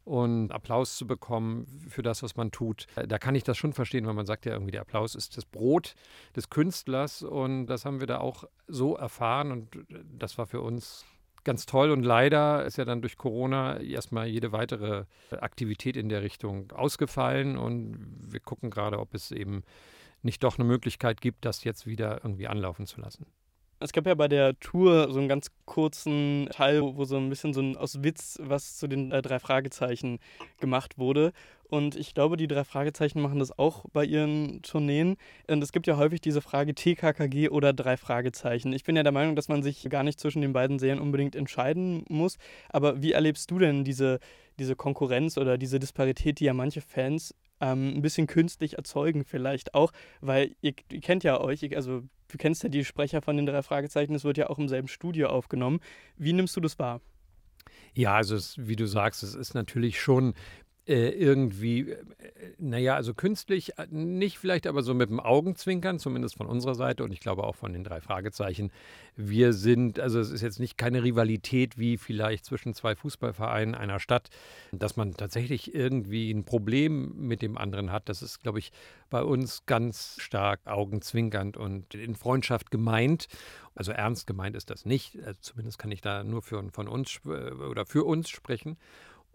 [0.04, 2.86] und Applaus zu bekommen für das, was man tut.
[2.96, 5.36] Äh, da kann ich das schon verstehen, weil man sagt ja irgendwie, der Applaus ist
[5.36, 5.94] das Brot
[6.34, 9.78] des Künstlers und das haben wir da auch so erfahren und
[10.18, 11.04] das war für uns
[11.44, 16.22] ganz toll und leider ist ja dann durch Corona erstmal jede weitere Aktivität in der
[16.22, 19.62] Richtung ausgefallen und wir gucken gerade, ob es eben
[20.22, 23.26] nicht doch eine Möglichkeit gibt, das jetzt wieder irgendwie anlaufen zu lassen.
[23.82, 27.54] Es gab ja bei der Tour so einen ganz kurzen Teil, wo so ein bisschen
[27.54, 30.18] so ein, aus Witz was zu den äh, drei Fragezeichen
[30.60, 31.32] gemacht wurde.
[31.70, 35.16] Und ich glaube, die drei Fragezeichen machen das auch bei ihren Tourneen.
[35.48, 38.74] Und es gibt ja häufig diese Frage TKKG oder drei Fragezeichen.
[38.74, 41.34] Ich bin ja der Meinung, dass man sich gar nicht zwischen den beiden Serien unbedingt
[41.34, 42.36] entscheiden muss.
[42.68, 44.18] Aber wie erlebst du denn diese,
[44.58, 49.74] diese Konkurrenz oder diese Disparität, die ja manche Fans ähm, ein bisschen künstlich erzeugen vielleicht
[49.74, 53.46] auch, weil ihr, ihr kennt ja euch, also du kennst ja die Sprecher von den
[53.46, 55.80] drei Fragezeichen, es wird ja auch im selben Studio aufgenommen.
[56.16, 57.00] Wie nimmst du das wahr?
[57.94, 60.34] Ja, also es, wie du sagst, es ist natürlich schon
[60.86, 61.98] irgendwie, äh,
[62.58, 67.04] naja, also künstlich äh, nicht vielleicht, aber so mit dem Augenzwinkern, zumindest von unserer Seite
[67.04, 68.72] und ich glaube auch von den drei Fragezeichen.
[69.16, 74.00] Wir sind, also es ist jetzt nicht keine Rivalität wie vielleicht zwischen zwei Fußballvereinen einer
[74.00, 74.30] Stadt,
[74.72, 78.08] dass man tatsächlich irgendwie ein Problem mit dem anderen hat.
[78.08, 78.72] Das ist, glaube ich,
[79.10, 83.28] bei uns ganz stark augenzwinkernd und in Freundschaft gemeint.
[83.74, 85.18] Also ernst gemeint ist das nicht.
[85.24, 88.76] Also zumindest kann ich da nur für, von uns oder für uns sprechen.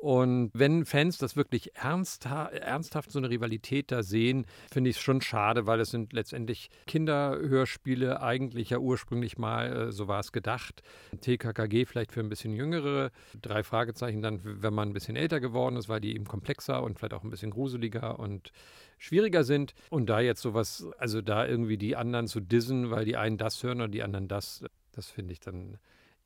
[0.05, 5.01] Und wenn Fans das wirklich ernstha ernsthaft so eine Rivalität da sehen, finde ich es
[5.01, 10.31] schon schade, weil es sind letztendlich Kinderhörspiele eigentlich ja ursprünglich mal, äh, so war es
[10.31, 10.83] gedacht.
[11.21, 13.09] TKKG vielleicht für ein bisschen jüngere,
[13.41, 16.99] drei Fragezeichen dann, wenn man ein bisschen älter geworden ist, weil die eben komplexer und
[16.99, 18.51] vielleicht auch ein bisschen gruseliger und
[18.99, 19.73] schwieriger sind.
[19.89, 23.63] Und da jetzt sowas, also da irgendwie die anderen zu dissen, weil die einen das
[23.63, 25.79] hören und die anderen das, das finde ich dann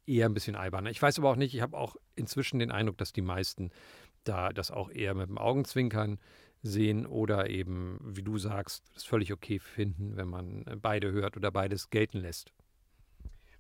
[0.10, 0.86] eher ein bisschen albern.
[0.88, 3.72] Ich weiß aber auch nicht, ich habe auch inzwischen den Eindruck, dass die meisten
[4.24, 6.19] da das auch eher mit dem Augenzwinkern
[6.62, 11.52] sehen oder eben, wie du sagst, das völlig okay finden, wenn man beide hört oder
[11.52, 12.52] beides gelten lässt.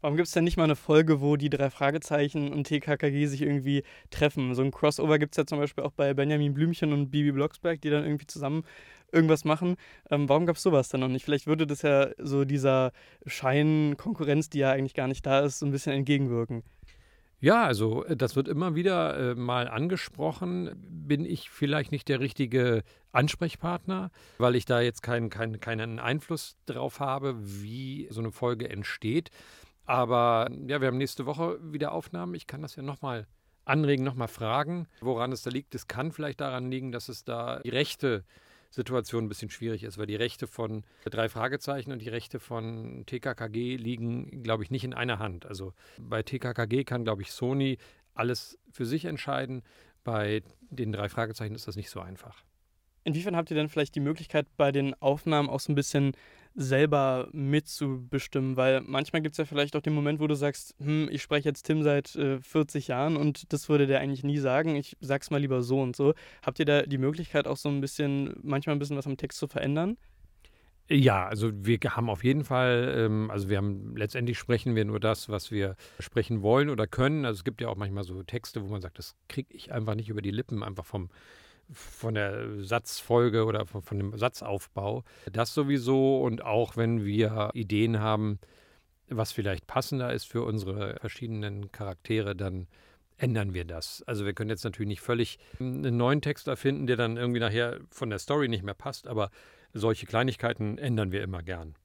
[0.01, 3.41] Warum gibt es denn nicht mal eine Folge, wo die drei Fragezeichen und TKKG sich
[3.41, 4.55] irgendwie treffen?
[4.55, 7.81] So ein Crossover gibt es ja zum Beispiel auch bei Benjamin Blümchen und Bibi Blocksberg,
[7.81, 8.63] die dann irgendwie zusammen
[9.11, 9.75] irgendwas machen.
[10.09, 11.25] Ähm, warum gab es sowas dann noch nicht?
[11.25, 12.91] Vielleicht würde das ja so dieser
[13.25, 16.63] Schein Konkurrenz, die ja eigentlich gar nicht da ist, so ein bisschen entgegenwirken.
[17.41, 20.71] Ja, also äh, das wird immer wieder äh, mal angesprochen.
[20.77, 26.57] Bin ich vielleicht nicht der richtige Ansprechpartner, weil ich da jetzt kein, kein, keinen Einfluss
[26.65, 29.31] drauf habe, wie so eine Folge entsteht.
[29.89, 32.35] Aber ja, wir haben nächste Woche wieder Aufnahmen.
[32.35, 33.25] Ich kann das ja nochmal
[33.65, 35.73] anregen, nochmal fragen, woran es da liegt.
[35.73, 38.23] Es kann vielleicht daran liegen, dass es da die Rechte
[38.69, 43.03] Situation ein bisschen schwierig ist, weil die Rechte von drei Fragezeichen und die Rechte von
[43.07, 45.47] TKKG liegen, glaube ich, nicht in einer Hand.
[45.47, 47.79] Also bei TKKG kann, glaube ich, Sony
[48.13, 49.63] alles für sich entscheiden.
[50.03, 52.43] Bei den drei Fragezeichen ist das nicht so einfach.
[53.05, 56.11] Inwiefern habt ihr denn vielleicht die Möglichkeit, bei den Aufnahmen auch so ein bisschen
[56.55, 58.57] selber mitzubestimmen?
[58.57, 61.49] Weil manchmal gibt es ja vielleicht auch den Moment, wo du sagst, hm, ich spreche
[61.49, 64.75] jetzt Tim seit äh, 40 Jahren und das würde der eigentlich nie sagen.
[64.75, 66.13] Ich sag's mal lieber so und so.
[66.43, 69.39] Habt ihr da die Möglichkeit, auch so ein bisschen, manchmal ein bisschen was am Text
[69.39, 69.97] zu verändern?
[70.91, 74.99] Ja, also wir haben auf jeden Fall, ähm, also wir haben letztendlich sprechen wir nur
[74.99, 77.25] das, was wir sprechen wollen oder können.
[77.25, 79.93] Also es gibt ja auch manchmal so Texte, wo man sagt, das kriege ich einfach
[79.93, 81.09] nicht über die Lippen, einfach vom
[81.71, 85.03] von der Satzfolge oder von, von, dem Satzaufbau.
[85.31, 88.39] Das sowieso und auch wenn wir Ideen haben,
[89.07, 92.67] was vielleicht passender ist für unsere verschiedenen Charaktere, dann
[93.17, 94.03] ändern wir das.
[94.07, 97.79] Also wir können jetzt natürlich nicht völlig einen neuen Text erfinden, der dann irgendwie nachher
[97.89, 99.29] von der Story nicht mehr passt, aber
[99.73, 101.75] solche Kleinigkeiten ändern wir immer gern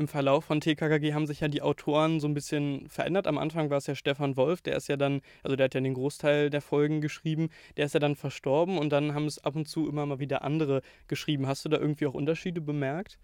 [0.00, 3.26] im Verlauf von TKKG haben sich ja die Autoren so ein bisschen verändert.
[3.26, 5.80] Am Anfang war es ja Stefan Wolf, der ist ja dann, also der hat ja
[5.80, 9.54] den Großteil der Folgen geschrieben, der ist ja dann verstorben und dann haben es ab
[9.54, 11.46] und zu immer mal wieder andere geschrieben.
[11.46, 13.18] Hast du da irgendwie auch Unterschiede bemerkt?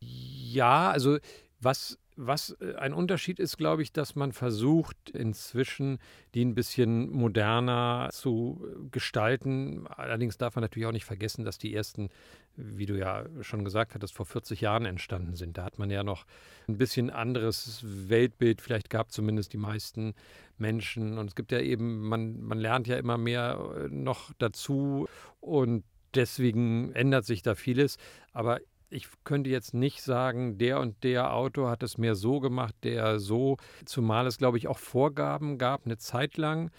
[0.00, 1.18] Ja, also
[1.62, 5.98] was was äh, ein Unterschied ist, glaube ich, dass man versucht, inzwischen
[6.34, 9.86] die ein bisschen moderner zu äh, gestalten.
[9.88, 12.10] Allerdings darf man natürlich auch nicht vergessen, dass die ersten,
[12.56, 15.56] wie du ja schon gesagt hattest, vor 40 Jahren entstanden sind.
[15.58, 16.24] Da hat man ja noch
[16.68, 20.14] ein bisschen anderes Weltbild, vielleicht gab zumindest die meisten
[20.58, 21.18] Menschen.
[21.18, 25.08] Und es gibt ja eben, man, man lernt ja immer mehr äh, noch dazu
[25.40, 27.96] und deswegen ändert sich da vieles.
[28.32, 28.60] Aber
[28.92, 33.18] ich könnte jetzt nicht sagen, der und der Autor hat es mehr so gemacht, der
[33.18, 36.70] so, zumal es, glaube ich, auch Vorgaben gab, eine Zeit lang,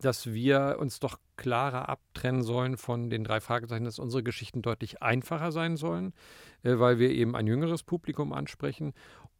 [0.00, 5.02] dass wir uns doch klarer abtrennen sollen von den drei Fragezeichen, dass unsere Geschichten deutlich
[5.02, 6.12] einfacher sein sollen,
[6.62, 8.92] äh, weil wir eben ein jüngeres Publikum ansprechen.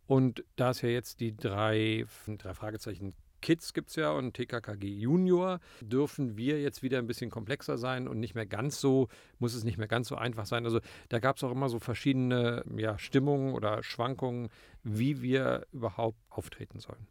[0.06, 4.86] Und da es ja jetzt die drei, drei Fragezeichen Kids gibt es ja und TKKG
[4.86, 9.54] Junior, dürfen wir jetzt wieder ein bisschen komplexer sein und nicht mehr ganz so, muss
[9.54, 10.64] es nicht mehr ganz so einfach sein.
[10.64, 14.48] Also da gab es auch immer so verschiedene ja, Stimmungen oder Schwankungen,
[14.82, 17.06] wie wir überhaupt auftreten sollen.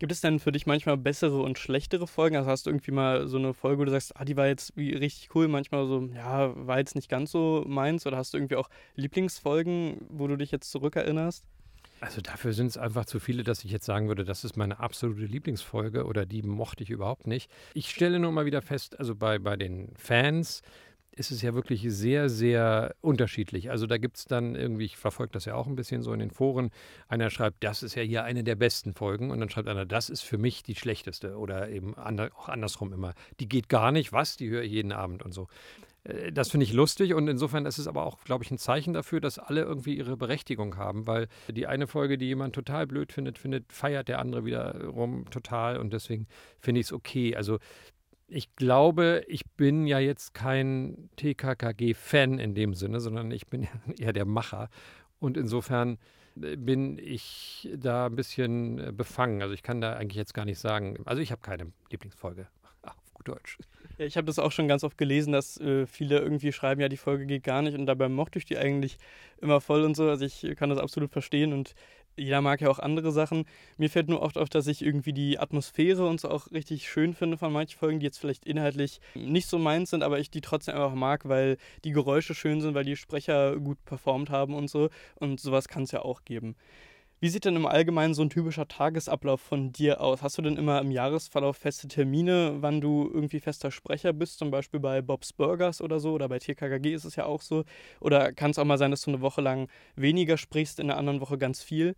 [0.00, 2.34] Gibt es denn für dich manchmal bessere und schlechtere Folgen?
[2.34, 4.74] Also hast du irgendwie mal so eine Folge, wo du sagst, ah, die war jetzt
[4.78, 8.06] richtig cool, manchmal so, ja, war jetzt nicht ganz so meins?
[8.06, 11.44] Oder hast du irgendwie auch Lieblingsfolgen, wo du dich jetzt zurückerinnerst?
[12.00, 14.80] Also dafür sind es einfach zu viele, dass ich jetzt sagen würde, das ist meine
[14.80, 17.50] absolute Lieblingsfolge oder die mochte ich überhaupt nicht.
[17.74, 20.62] Ich stelle nur mal wieder fest, also bei, bei den Fans
[21.12, 23.70] ist es ja wirklich sehr, sehr unterschiedlich.
[23.70, 26.20] Also da gibt es dann irgendwie, ich verfolge das ja auch ein bisschen so in
[26.20, 26.70] den Foren,
[27.08, 30.08] einer schreibt, das ist ja hier eine der besten Folgen und dann schreibt einer, das
[30.08, 34.38] ist für mich die schlechteste oder eben auch andersrum immer, die geht gar nicht, was,
[34.38, 35.48] die höre ich jeden Abend und so.
[36.04, 38.92] Äh, das finde ich lustig und insofern ist es aber auch, glaube ich, ein Zeichen
[38.92, 43.12] dafür, dass alle irgendwie ihre Berechtigung haben, weil die eine Folge, die jemand total blöd
[43.12, 46.26] findet, findet, feiert der andere wiederum total und deswegen
[46.58, 47.36] finde ich es okay.
[47.36, 47.58] Also
[48.28, 53.66] ich glaube, ich bin ja jetzt kein TKKG-Fan in dem Sinne, sondern ich bin
[53.98, 54.68] eher der Macher
[55.18, 55.98] und insofern
[56.40, 59.42] äh, bin ich da ein bisschen äh, befangen.
[59.42, 60.96] Also ich kann da eigentlich jetzt gar nicht sagen.
[61.04, 62.46] Also ich habe keine Lieblingsfolge
[63.24, 63.58] Deutsch.
[63.98, 66.88] Ja, ich habe das auch schon ganz oft gelesen, dass äh, viele irgendwie schreiben, ja,
[66.88, 68.96] die Folge geht gar nicht und dabei mochte ich die eigentlich
[69.40, 70.08] immer voll und so.
[70.08, 71.74] Also ich kann das absolut verstehen und
[72.16, 73.44] jeder mag ja auch andere Sachen.
[73.78, 77.14] Mir fällt nur oft auf, dass ich irgendwie die Atmosphäre und so auch richtig schön
[77.14, 80.40] finde von manchen Folgen, die jetzt vielleicht inhaltlich nicht so meins sind, aber ich die
[80.40, 84.68] trotzdem einfach mag, weil die Geräusche schön sind, weil die Sprecher gut performt haben und
[84.68, 84.90] so.
[85.16, 86.56] Und sowas kann es ja auch geben.
[87.22, 90.22] Wie sieht denn im Allgemeinen so ein typischer Tagesablauf von dir aus?
[90.22, 94.50] Hast du denn immer im Jahresverlauf feste Termine, wann du irgendwie fester Sprecher bist, zum
[94.50, 96.12] Beispiel bei Bob's Burgers oder so?
[96.12, 97.64] Oder bei TKKG ist es ja auch so.
[98.00, 100.96] Oder kann es auch mal sein, dass du eine Woche lang weniger sprichst, in der
[100.96, 101.94] anderen Woche ganz viel?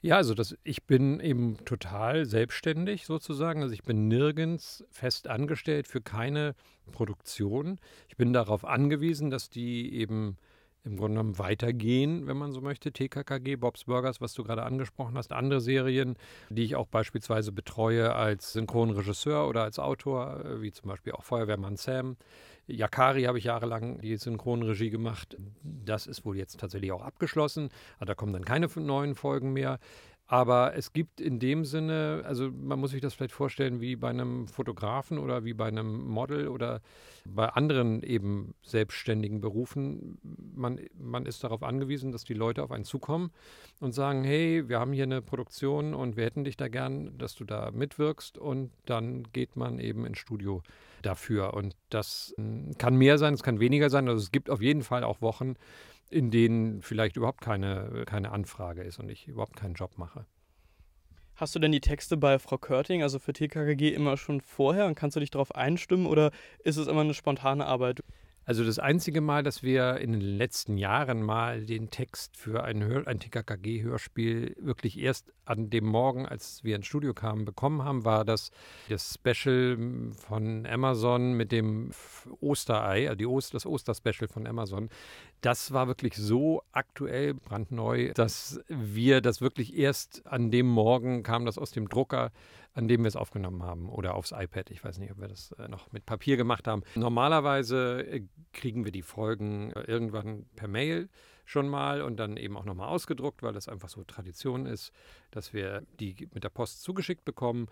[0.00, 3.62] Ja, also das, ich bin eben total selbstständig sozusagen.
[3.62, 6.56] Also ich bin nirgends fest angestellt für keine
[6.90, 7.78] Produktion.
[8.08, 10.38] Ich bin darauf angewiesen, dass die eben
[10.84, 12.92] im Grunde genommen weitergehen, wenn man so möchte.
[12.92, 16.16] TKKG, Bob's Burgers, was du gerade angesprochen hast, andere Serien,
[16.50, 21.24] die ich auch beispielsweise betreue als Synchronregisseur oder als Autor, äh, wie zum Beispiel auch
[21.24, 22.16] Feuerwehrmann Sam.
[22.66, 25.36] Yakari habe ich jahrelang die Synchronregie gemacht.
[25.62, 27.68] Das ist wohl jetzt tatsächlich auch abgeschlossen.
[27.98, 29.78] Also da kommen dann keine neuen Folgen mehr.
[30.26, 34.08] Aber es gibt in dem Sinne, also man muss sich das vielleicht vorstellen wie bei
[34.08, 36.80] einem Fotografen oder wie bei einem Model oder
[37.26, 40.18] bei anderen eben selbstständigen Berufen.
[40.54, 43.32] Man, man ist darauf angewiesen, dass die Leute auf einen zukommen
[43.80, 47.34] und sagen, hey, wir haben hier eine Produktion und wir hätten dich da gern, dass
[47.34, 50.62] du da mitwirkst und dann geht man eben ins Studio
[51.04, 51.54] dafür.
[51.54, 54.08] Und das hm, kann mehr sein, es kann weniger sein.
[54.08, 55.54] Also es gibt auf jeden Fall auch Wochen,
[56.10, 60.26] in denen vielleicht überhaupt keine, keine Anfrage ist und ich überhaupt keinen Job mache.
[61.36, 64.94] Hast du denn die Texte bei Frau Körting, also für TKKG, immer schon vorher und
[64.94, 66.30] kannst du dich darauf einstimmen oder
[66.62, 68.04] ist es immer eine spontane Arbeit?
[68.46, 72.84] Also das einzige Mal, dass wir in den letzten Jahren mal den Text für ein,
[72.84, 78.04] Hör ein TKKG-Hörspiel wirklich erst an dem Morgen, als wir ins Studio kamen, bekommen haben,
[78.04, 78.50] war das
[78.90, 79.78] das Special
[80.14, 81.90] von Amazon mit dem
[82.40, 84.90] Osterei, also die Ost das Oster-Special von Amazon.
[85.40, 91.46] Das war wirklich so aktuell, brandneu, dass wir das wirklich erst an dem Morgen kam
[91.46, 92.30] das aus dem Drucker
[92.74, 94.70] an dem wir es aufgenommen haben oder aufs iPad.
[94.70, 96.82] Ich weiß nicht, ob wir das äh, noch mit Papier gemacht haben.
[96.96, 101.08] Normalerweise äh, kriegen wir die Folgen äh, irgendwann per Mail
[101.44, 104.92] schon mal und dann eben auch nochmal ausgedruckt, weil das einfach so Tradition ist,
[105.30, 107.68] dass wir die mit der Post zugeschickt bekommen.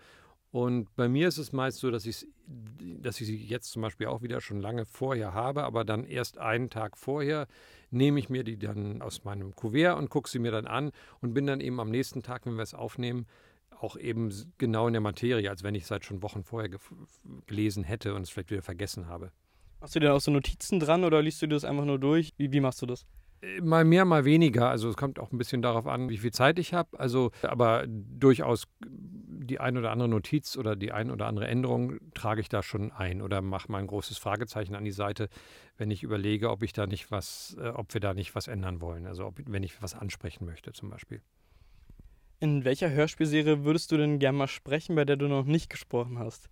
[0.51, 4.21] Und bei mir ist es meist so, dass dass ich sie jetzt zum Beispiel auch
[4.21, 7.47] wieder schon lange vorher habe, aber dann erst einen Tag vorher
[7.89, 11.33] nehme ich mir die dann aus meinem Kuvert und gucke sie mir dann an und
[11.33, 13.25] bin dann eben am nächsten Tag, wenn wir es aufnehmen,
[13.83, 16.79] auch eben genau in der Materie, als wenn ich es seit schon Wochen vorher ge
[17.47, 19.31] gelesen hätte und es vielleicht wieder vergessen habe.
[19.81, 22.33] Hast du denn auch so Notizen dran oder liest du das einfach nur durch?
[22.37, 23.05] Wie, wie machst du das?
[23.41, 24.69] Äh, mal mehr, mal weniger.
[24.69, 26.97] Also es kommt auch ein bisschen darauf an, wie viel Zeit ich habe.
[26.97, 32.39] Also, aber durchaus die ein oder andere Notiz oder die ein oder andere Änderung trage
[32.39, 35.27] ich da schon ein oder mache mal ein großes Fragezeichen an die Seite,
[35.75, 38.79] wenn ich überlege, ob ich da nicht was, äh, ob wir da nicht was ändern
[38.79, 39.05] wollen.
[39.05, 41.21] Also ob, wenn ich was ansprechen möchte zum Beispiel.
[42.43, 46.19] In welcher Hörspielserie würdest du denn gerne mal sprechen, bei der du noch nicht gesprochen
[46.19, 46.49] hast?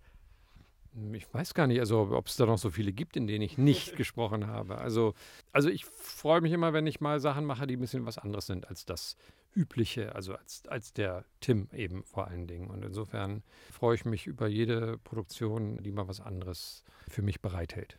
[1.12, 3.58] Ich weiß gar nicht, also ob es da noch so viele gibt, in denen ich
[3.58, 4.78] nicht gesprochen habe.
[4.78, 5.12] Also,
[5.52, 8.46] also ich freue mich immer, wenn ich mal Sachen mache, die ein bisschen was anderes
[8.46, 9.18] sind als das
[9.54, 12.70] Übliche, also als, als der Tim eben vor allen Dingen.
[12.70, 17.98] Und insofern freue ich mich über jede Produktion, die mal was anderes für mich bereithält.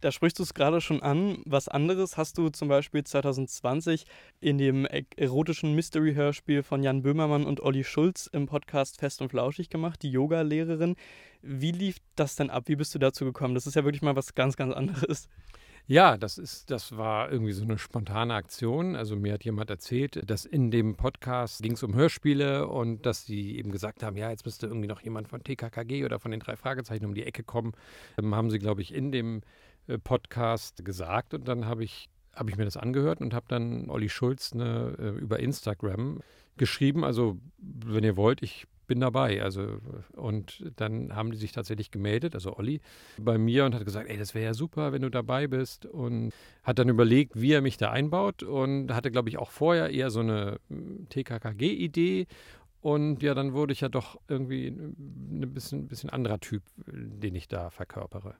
[0.00, 1.42] Da sprichst du es gerade schon an.
[1.44, 4.06] Was anderes hast du zum Beispiel 2020
[4.40, 9.28] in dem e-, erotischen Mystery-Hörspiel von Jan Böhmermann und Olli Schulz im Podcast Fest und
[9.28, 10.96] Flauschig gemacht, die Yoga-Lehrerin.
[11.42, 12.64] Wie lief das denn ab?
[12.66, 13.54] Wie bist du dazu gekommen?
[13.54, 15.28] Das ist ja wirklich mal was ganz, ganz anderes.
[15.86, 18.94] Ja, das ist, das war irgendwie so eine spontane Aktion.
[18.94, 23.26] Also mir hat jemand erzählt, dass in dem Podcast ging es um Hörspiele und dass
[23.26, 26.38] sie eben gesagt haben, ja, jetzt müsste irgendwie noch jemand von TKKG oder von den
[26.38, 27.72] drei Fragezeichen um die Ecke kommen.
[28.18, 29.42] Ähm, haben sie, glaube ich, in dem
[29.98, 34.08] Podcast gesagt und dann habe ich, hab ich mir das angehört und habe dann Olli
[34.08, 36.20] Schulz eine, äh, über Instagram
[36.56, 37.04] geschrieben.
[37.04, 39.40] Also, wenn ihr wollt, ich bin dabei.
[39.40, 39.78] Also,
[40.16, 42.80] und dann haben die sich tatsächlich gemeldet, also Olli,
[43.18, 45.86] bei mir und hat gesagt, ey, das wäre ja super, wenn du dabei bist.
[45.86, 46.32] Und
[46.64, 50.10] hat dann überlegt, wie er mich da einbaut und hatte, glaube ich, auch vorher eher
[50.10, 52.26] so eine hm, TKKG-Idee.
[52.80, 57.46] Und ja, dann wurde ich ja doch irgendwie ein bisschen, bisschen anderer Typ, den ich
[57.46, 58.34] da verkörpere.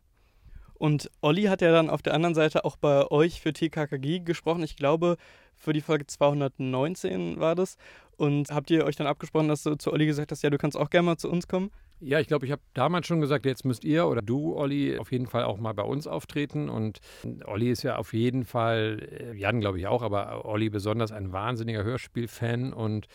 [0.81, 4.63] Und Olli hat ja dann auf der anderen Seite auch bei euch für TKKG gesprochen.
[4.63, 5.19] Ich glaube,
[5.55, 7.77] für die Folge 219 war das.
[8.17, 10.79] Und habt ihr euch dann abgesprochen, dass du zu Olli gesagt hast, ja, du kannst
[10.79, 11.71] auch gerne mal zu uns kommen?
[12.01, 15.13] Ja, ich glaube, ich habe damals schon gesagt, jetzt müsst ihr oder du, Olli, auf
[15.13, 16.71] jeden Fall auch mal bei uns auftreten.
[16.71, 17.01] Und
[17.45, 21.31] Olli ist ja auf jeden Fall, äh, Jan glaube ich auch, aber Olli besonders ein
[21.31, 23.07] wahnsinniger Hörspielfan und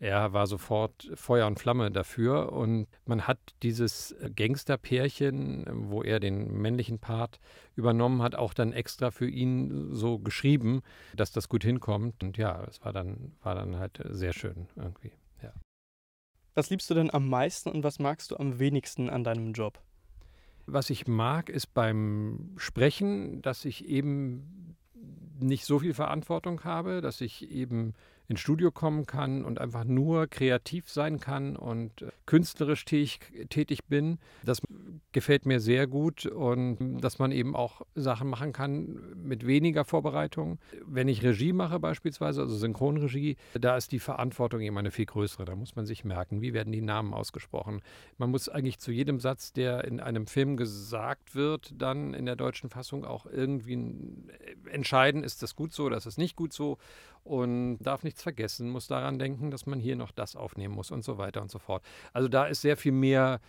[0.00, 2.52] er war sofort Feuer und Flamme dafür.
[2.52, 7.40] Und man hat dieses Gangsterpärchen, wo er den männlichen Part
[7.76, 10.82] übernommen hat, auch dann extra für ihn so geschrieben,
[11.14, 12.22] dass das gut hinkommt.
[12.22, 15.12] Und ja, es war dann, war dann halt sehr schön irgendwie.
[15.42, 15.52] Ja.
[16.54, 19.80] Was liebst du denn am meisten und was magst du am wenigsten an deinem Job?
[20.66, 24.76] Was ich mag, ist beim Sprechen, dass ich eben
[25.38, 27.94] nicht so viel Verantwortung habe, dass ich eben
[28.28, 33.84] ins Studio kommen kann und einfach nur kreativ sein kann und äh, künstlerisch tätig, tätig
[33.84, 34.18] bin.
[34.44, 34.62] Das
[35.12, 40.58] gefällt mir sehr gut und dass man eben auch Sachen machen kann mit weniger Vorbereitung.
[40.86, 45.44] Wenn ich Regie mache beispielsweise, also Synchronregie, da ist die Verantwortung eben eine viel größere.
[45.44, 47.82] Da muss man sich merken, wie werden die Namen ausgesprochen.
[48.16, 52.36] Man muss eigentlich zu jedem Satz, der in einem Film gesagt wird, dann in der
[52.36, 53.78] deutschen Fassung auch irgendwie
[54.70, 56.78] entscheiden, ist das gut so oder ist das nicht gut so
[57.24, 61.04] und darf nichts vergessen, muss daran denken, dass man hier noch das aufnehmen muss und
[61.04, 61.82] so weiter und so fort.
[62.12, 63.40] Also da ist sehr viel mehr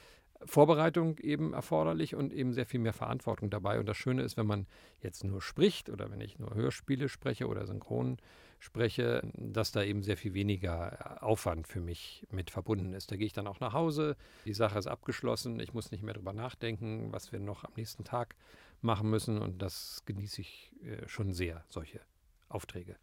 [0.43, 3.80] Vorbereitung eben erforderlich und eben sehr viel mehr Verantwortung dabei.
[3.80, 4.68] Und das Schöne ist, wenn man
[5.02, 8.18] jetzt nur spricht oder wenn ich nur Hörspiele spreche oder synchron
[8.60, 13.12] spreche, dass da eben sehr viel weniger Aufwand für mich mit verbunden ist.
[13.12, 16.14] Da gehe ich dann auch nach Hause, die Sache ist abgeschlossen, ich muss nicht mehr
[16.14, 18.36] darüber nachdenken, was wir noch am nächsten Tag
[18.82, 22.02] machen müssen und das genieße ich äh, schon sehr, solche
[22.50, 22.95] Aufträge.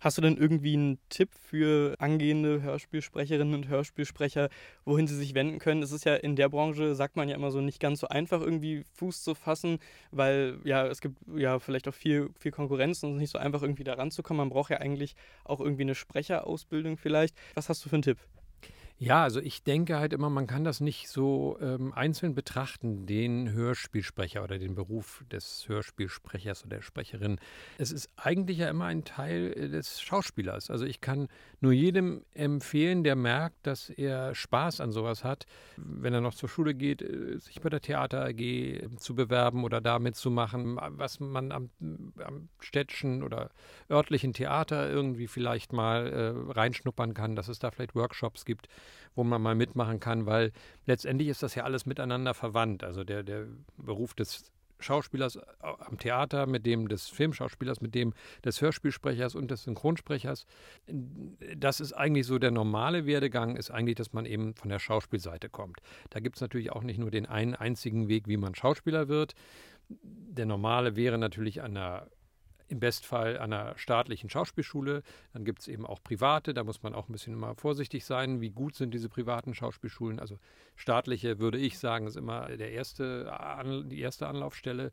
[0.00, 4.48] Hast du denn irgendwie einen Tipp für angehende Hörspielsprecherinnen und Hörspielsprecher,
[4.86, 5.82] wohin sie sich wenden können?
[5.82, 8.40] Es ist ja in der Branche, sagt man ja immer so, nicht ganz so einfach
[8.40, 9.78] irgendwie Fuß zu fassen,
[10.10, 13.38] weil ja, es gibt ja vielleicht auch viel, viel Konkurrenz und es ist nicht so
[13.38, 14.38] einfach irgendwie da ranzukommen.
[14.38, 17.36] Man braucht ja eigentlich auch irgendwie eine Sprecherausbildung vielleicht.
[17.54, 18.18] Was hast du für einen Tipp?
[19.02, 23.50] Ja, also ich denke halt immer, man kann das nicht so ähm, einzeln betrachten, den
[23.50, 27.38] Hörspielsprecher oder den Beruf des Hörspielsprechers oder der Sprecherin.
[27.78, 30.70] Es ist eigentlich ja immer ein Teil äh, des Schauspielers.
[30.70, 31.28] Also ich kann
[31.62, 35.46] nur jedem empfehlen, der merkt, dass er Spaß an sowas hat,
[35.78, 39.64] wenn er noch zur Schule geht, äh, sich bei der Theater AG ähm, zu bewerben
[39.64, 41.70] oder damit zu machen, was man am,
[42.22, 43.48] am städtischen oder
[43.88, 48.68] örtlichen Theater irgendwie vielleicht mal äh, reinschnuppern kann, dass es da vielleicht Workshops gibt
[49.14, 50.52] wo man mal mitmachen kann, weil
[50.86, 52.84] letztendlich ist das ja alles miteinander verwandt.
[52.84, 58.14] Also der, der Beruf des Schauspielers äh, am Theater, mit dem des Filmschauspielers, mit dem
[58.44, 60.46] des Hörspielsprechers und des Synchronsprechers.
[61.56, 65.48] Das ist eigentlich so der normale Werdegang, ist eigentlich, dass man eben von der Schauspielseite
[65.48, 65.80] kommt.
[66.10, 69.34] Da gibt es natürlich auch nicht nur den einen einzigen Weg, wie man Schauspieler wird.
[69.88, 72.06] Der normale wäre natürlich an der
[72.70, 75.02] im Bestfall an einer staatlichen Schauspielschule.
[75.32, 78.40] Dann gibt es eben auch private, da muss man auch ein bisschen immer vorsichtig sein.
[78.40, 80.20] Wie gut sind diese privaten Schauspielschulen?
[80.20, 80.38] Also
[80.76, 83.30] staatliche, würde ich sagen, ist immer der erste,
[83.86, 84.92] die erste Anlaufstelle.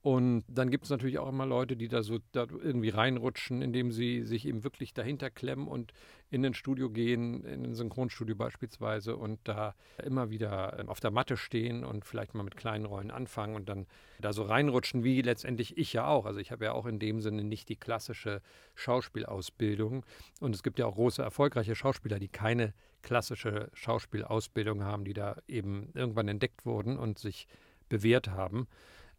[0.00, 3.90] Und dann gibt es natürlich auch immer Leute, die da so da irgendwie reinrutschen, indem
[3.90, 5.92] sie sich eben wirklich dahinter klemmen und
[6.30, 9.74] in ein Studio gehen, in ein Synchronstudio beispielsweise und da
[10.04, 13.68] immer wieder ähm, auf der Matte stehen und vielleicht mal mit kleinen Rollen anfangen und
[13.68, 13.86] dann
[14.20, 16.26] da so reinrutschen, wie letztendlich ich ja auch.
[16.26, 18.40] Also ich habe ja auch in dem Sinne nicht die klassische
[18.76, 20.04] Schauspielausbildung.
[20.40, 22.72] Und es gibt ja auch große, erfolgreiche Schauspieler, die keine
[23.02, 27.48] klassische Schauspielausbildung haben, die da eben irgendwann entdeckt wurden und sich
[27.88, 28.68] bewährt haben.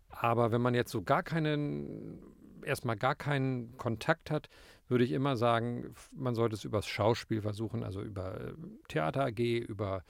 [0.09, 2.19] Aber wenn man jetzt so gar keinen,
[2.63, 4.49] erstmal gar keinen Kontakt hat,
[4.87, 8.53] würde ich immer sagen, man sollte es übers Schauspiel versuchen, also über äh,
[8.87, 10.03] Theater AG, über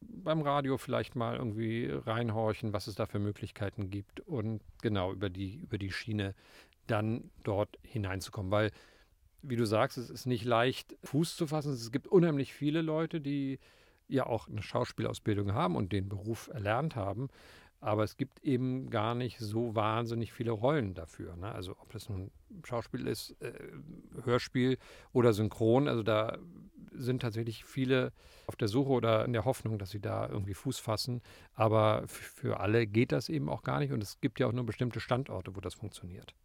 [0.00, 5.30] beim Radio vielleicht mal irgendwie reinhorchen, was es da für Möglichkeiten gibt und genau über
[5.30, 6.34] die, über die Schiene
[6.86, 8.50] dann dort hineinzukommen.
[8.50, 8.70] Weil,
[9.42, 11.72] wie du sagst, es ist nicht leicht, Fuß zu fassen.
[11.72, 13.58] Es gibt unheimlich viele Leute, die
[14.08, 17.28] ja auch eine Schauspielausbildung haben und den Beruf erlernt haben.
[17.82, 21.34] Aber es gibt eben gar nicht so wahnsinnig viele Rollen dafür.
[21.34, 21.50] Ne?
[21.50, 22.30] Also ob das nun
[22.62, 23.52] Schauspiel ist, äh,
[24.22, 24.78] Hörspiel
[25.12, 25.88] oder Synchron.
[25.88, 26.38] Also da
[26.92, 28.12] sind tatsächlich viele
[28.46, 31.22] auf der Suche oder in der Hoffnung, dass sie da irgendwie Fuß fassen.
[31.54, 33.92] Aber für alle geht das eben auch gar nicht.
[33.92, 36.36] Und es gibt ja auch nur bestimmte Standorte, wo das funktioniert.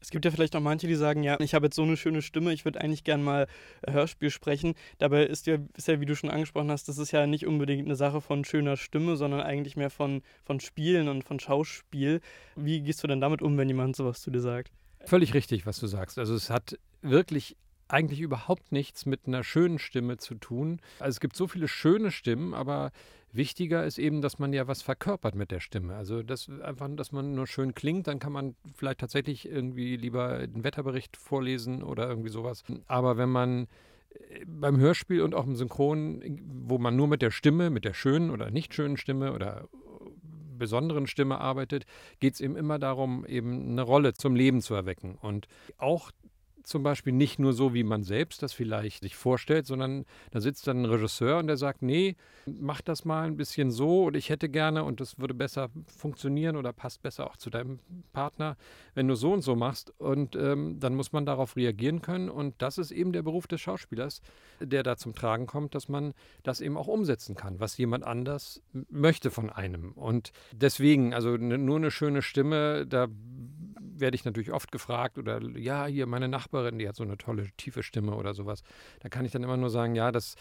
[0.00, 2.22] Es gibt ja vielleicht auch manche, die sagen, ja, ich habe jetzt so eine schöne
[2.22, 3.46] Stimme, ich würde eigentlich gern mal
[3.86, 4.74] Hörspiel sprechen.
[4.98, 7.86] Dabei ist ja, ist ja, wie du schon angesprochen hast, das ist ja nicht unbedingt
[7.86, 12.20] eine Sache von schöner Stimme, sondern eigentlich mehr von, von Spielen und von Schauspiel.
[12.56, 14.72] Wie gehst du denn damit um, wenn jemand sowas zu dir sagt?
[15.06, 16.18] Völlig richtig, was du sagst.
[16.18, 17.56] Also es hat wirklich
[17.92, 20.80] eigentlich überhaupt nichts mit einer schönen Stimme zu tun.
[20.98, 22.92] Also es gibt so viele schöne Stimmen, aber
[23.32, 25.94] Wichtiger ist eben, dass man ja was verkörpert mit der Stimme.
[25.94, 30.46] Also das einfach, dass man nur schön klingt, dann kann man vielleicht tatsächlich irgendwie lieber
[30.46, 32.64] den Wetterbericht vorlesen oder irgendwie sowas.
[32.88, 33.68] Aber wenn man
[34.10, 37.94] äh, beim Hörspiel und auch im Synchron, wo man nur mit der Stimme, mit der
[37.94, 39.68] schönen oder nicht schönen Stimme oder
[40.58, 41.86] besonderen Stimme arbeitet,
[42.18, 45.16] geht es eben immer darum, eben eine Rolle zum Leben zu erwecken.
[45.20, 45.46] Und
[45.78, 46.10] auch
[46.62, 50.66] zum Beispiel nicht nur so, wie man selbst das vielleicht sich vorstellt, sondern da sitzt
[50.66, 54.30] dann ein Regisseur und der sagt, nee, mach das mal ein bisschen so und ich
[54.30, 57.78] hätte gerne und das würde besser funktionieren oder passt besser auch zu deinem
[58.12, 58.56] Partner,
[58.94, 59.92] wenn du so und so machst.
[59.98, 63.60] Und ähm, dann muss man darauf reagieren können und das ist eben der Beruf des
[63.60, 64.22] Schauspielers,
[64.60, 68.62] der da zum Tragen kommt, dass man das eben auch umsetzen kann, was jemand anders
[68.90, 69.92] möchte von einem.
[69.92, 73.08] Und deswegen, also nur eine schöne Stimme, da
[74.00, 77.50] werde ich natürlich oft gefragt oder ja, hier meine Nachbarin, die hat so eine tolle
[77.56, 78.62] tiefe Stimme oder sowas.
[79.00, 80.36] Da kann ich dann immer nur sagen, ja, das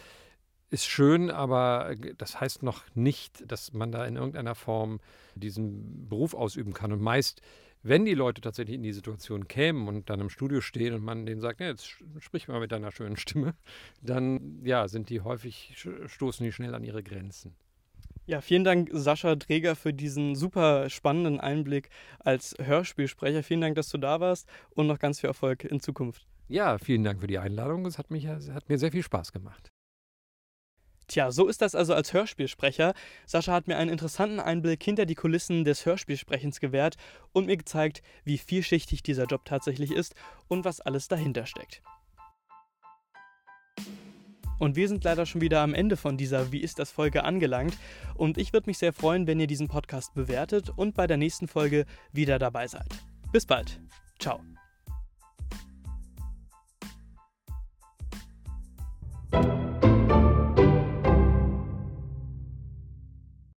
[0.70, 5.00] ist schön, aber das heißt noch nicht, dass man da in irgendeiner Form
[5.36, 6.92] diesen Beruf ausüben kann.
[6.92, 7.42] Und meist,
[7.82, 11.26] wenn die Leute tatsächlich in die Situation kämen und dann im Studio stehen und man
[11.26, 11.88] denen sagt, ja, jetzt
[12.20, 13.56] sprich mal mit deiner schönen Stimme,
[14.02, 17.56] dann ja, sind die häufig, stoßen die schnell an ihre Grenzen.
[18.30, 23.42] Ja, vielen Dank, Sascha Träger, für diesen super spannenden Einblick als Hörspielsprecher.
[23.42, 26.28] Vielen Dank, dass du da warst und noch ganz viel Erfolg in Zukunft.
[26.48, 27.88] Ja, vielen Dank für die Einladung.
[27.88, 29.72] Es hat, mich, es hat mir sehr viel Spaß gemacht.
[31.08, 32.94] Tja, so ist das also als Hörspielsprecher.
[33.26, 36.98] Sascha hat mir einen interessanten Einblick hinter die Kulissen des Hörspielsprechens gewährt
[37.32, 40.14] und mir gezeigt, wie vielschichtig dieser Job tatsächlich ist
[40.48, 41.82] und was alles dahinter steckt.
[44.60, 47.76] Und wir sind leider schon wieder am Ende von dieser Wie ist das Folge angelangt.
[48.16, 51.48] Und ich würde mich sehr freuen, wenn ihr diesen Podcast bewertet und bei der nächsten
[51.48, 52.90] Folge wieder dabei seid.
[53.32, 53.80] Bis bald.
[54.20, 54.42] Ciao.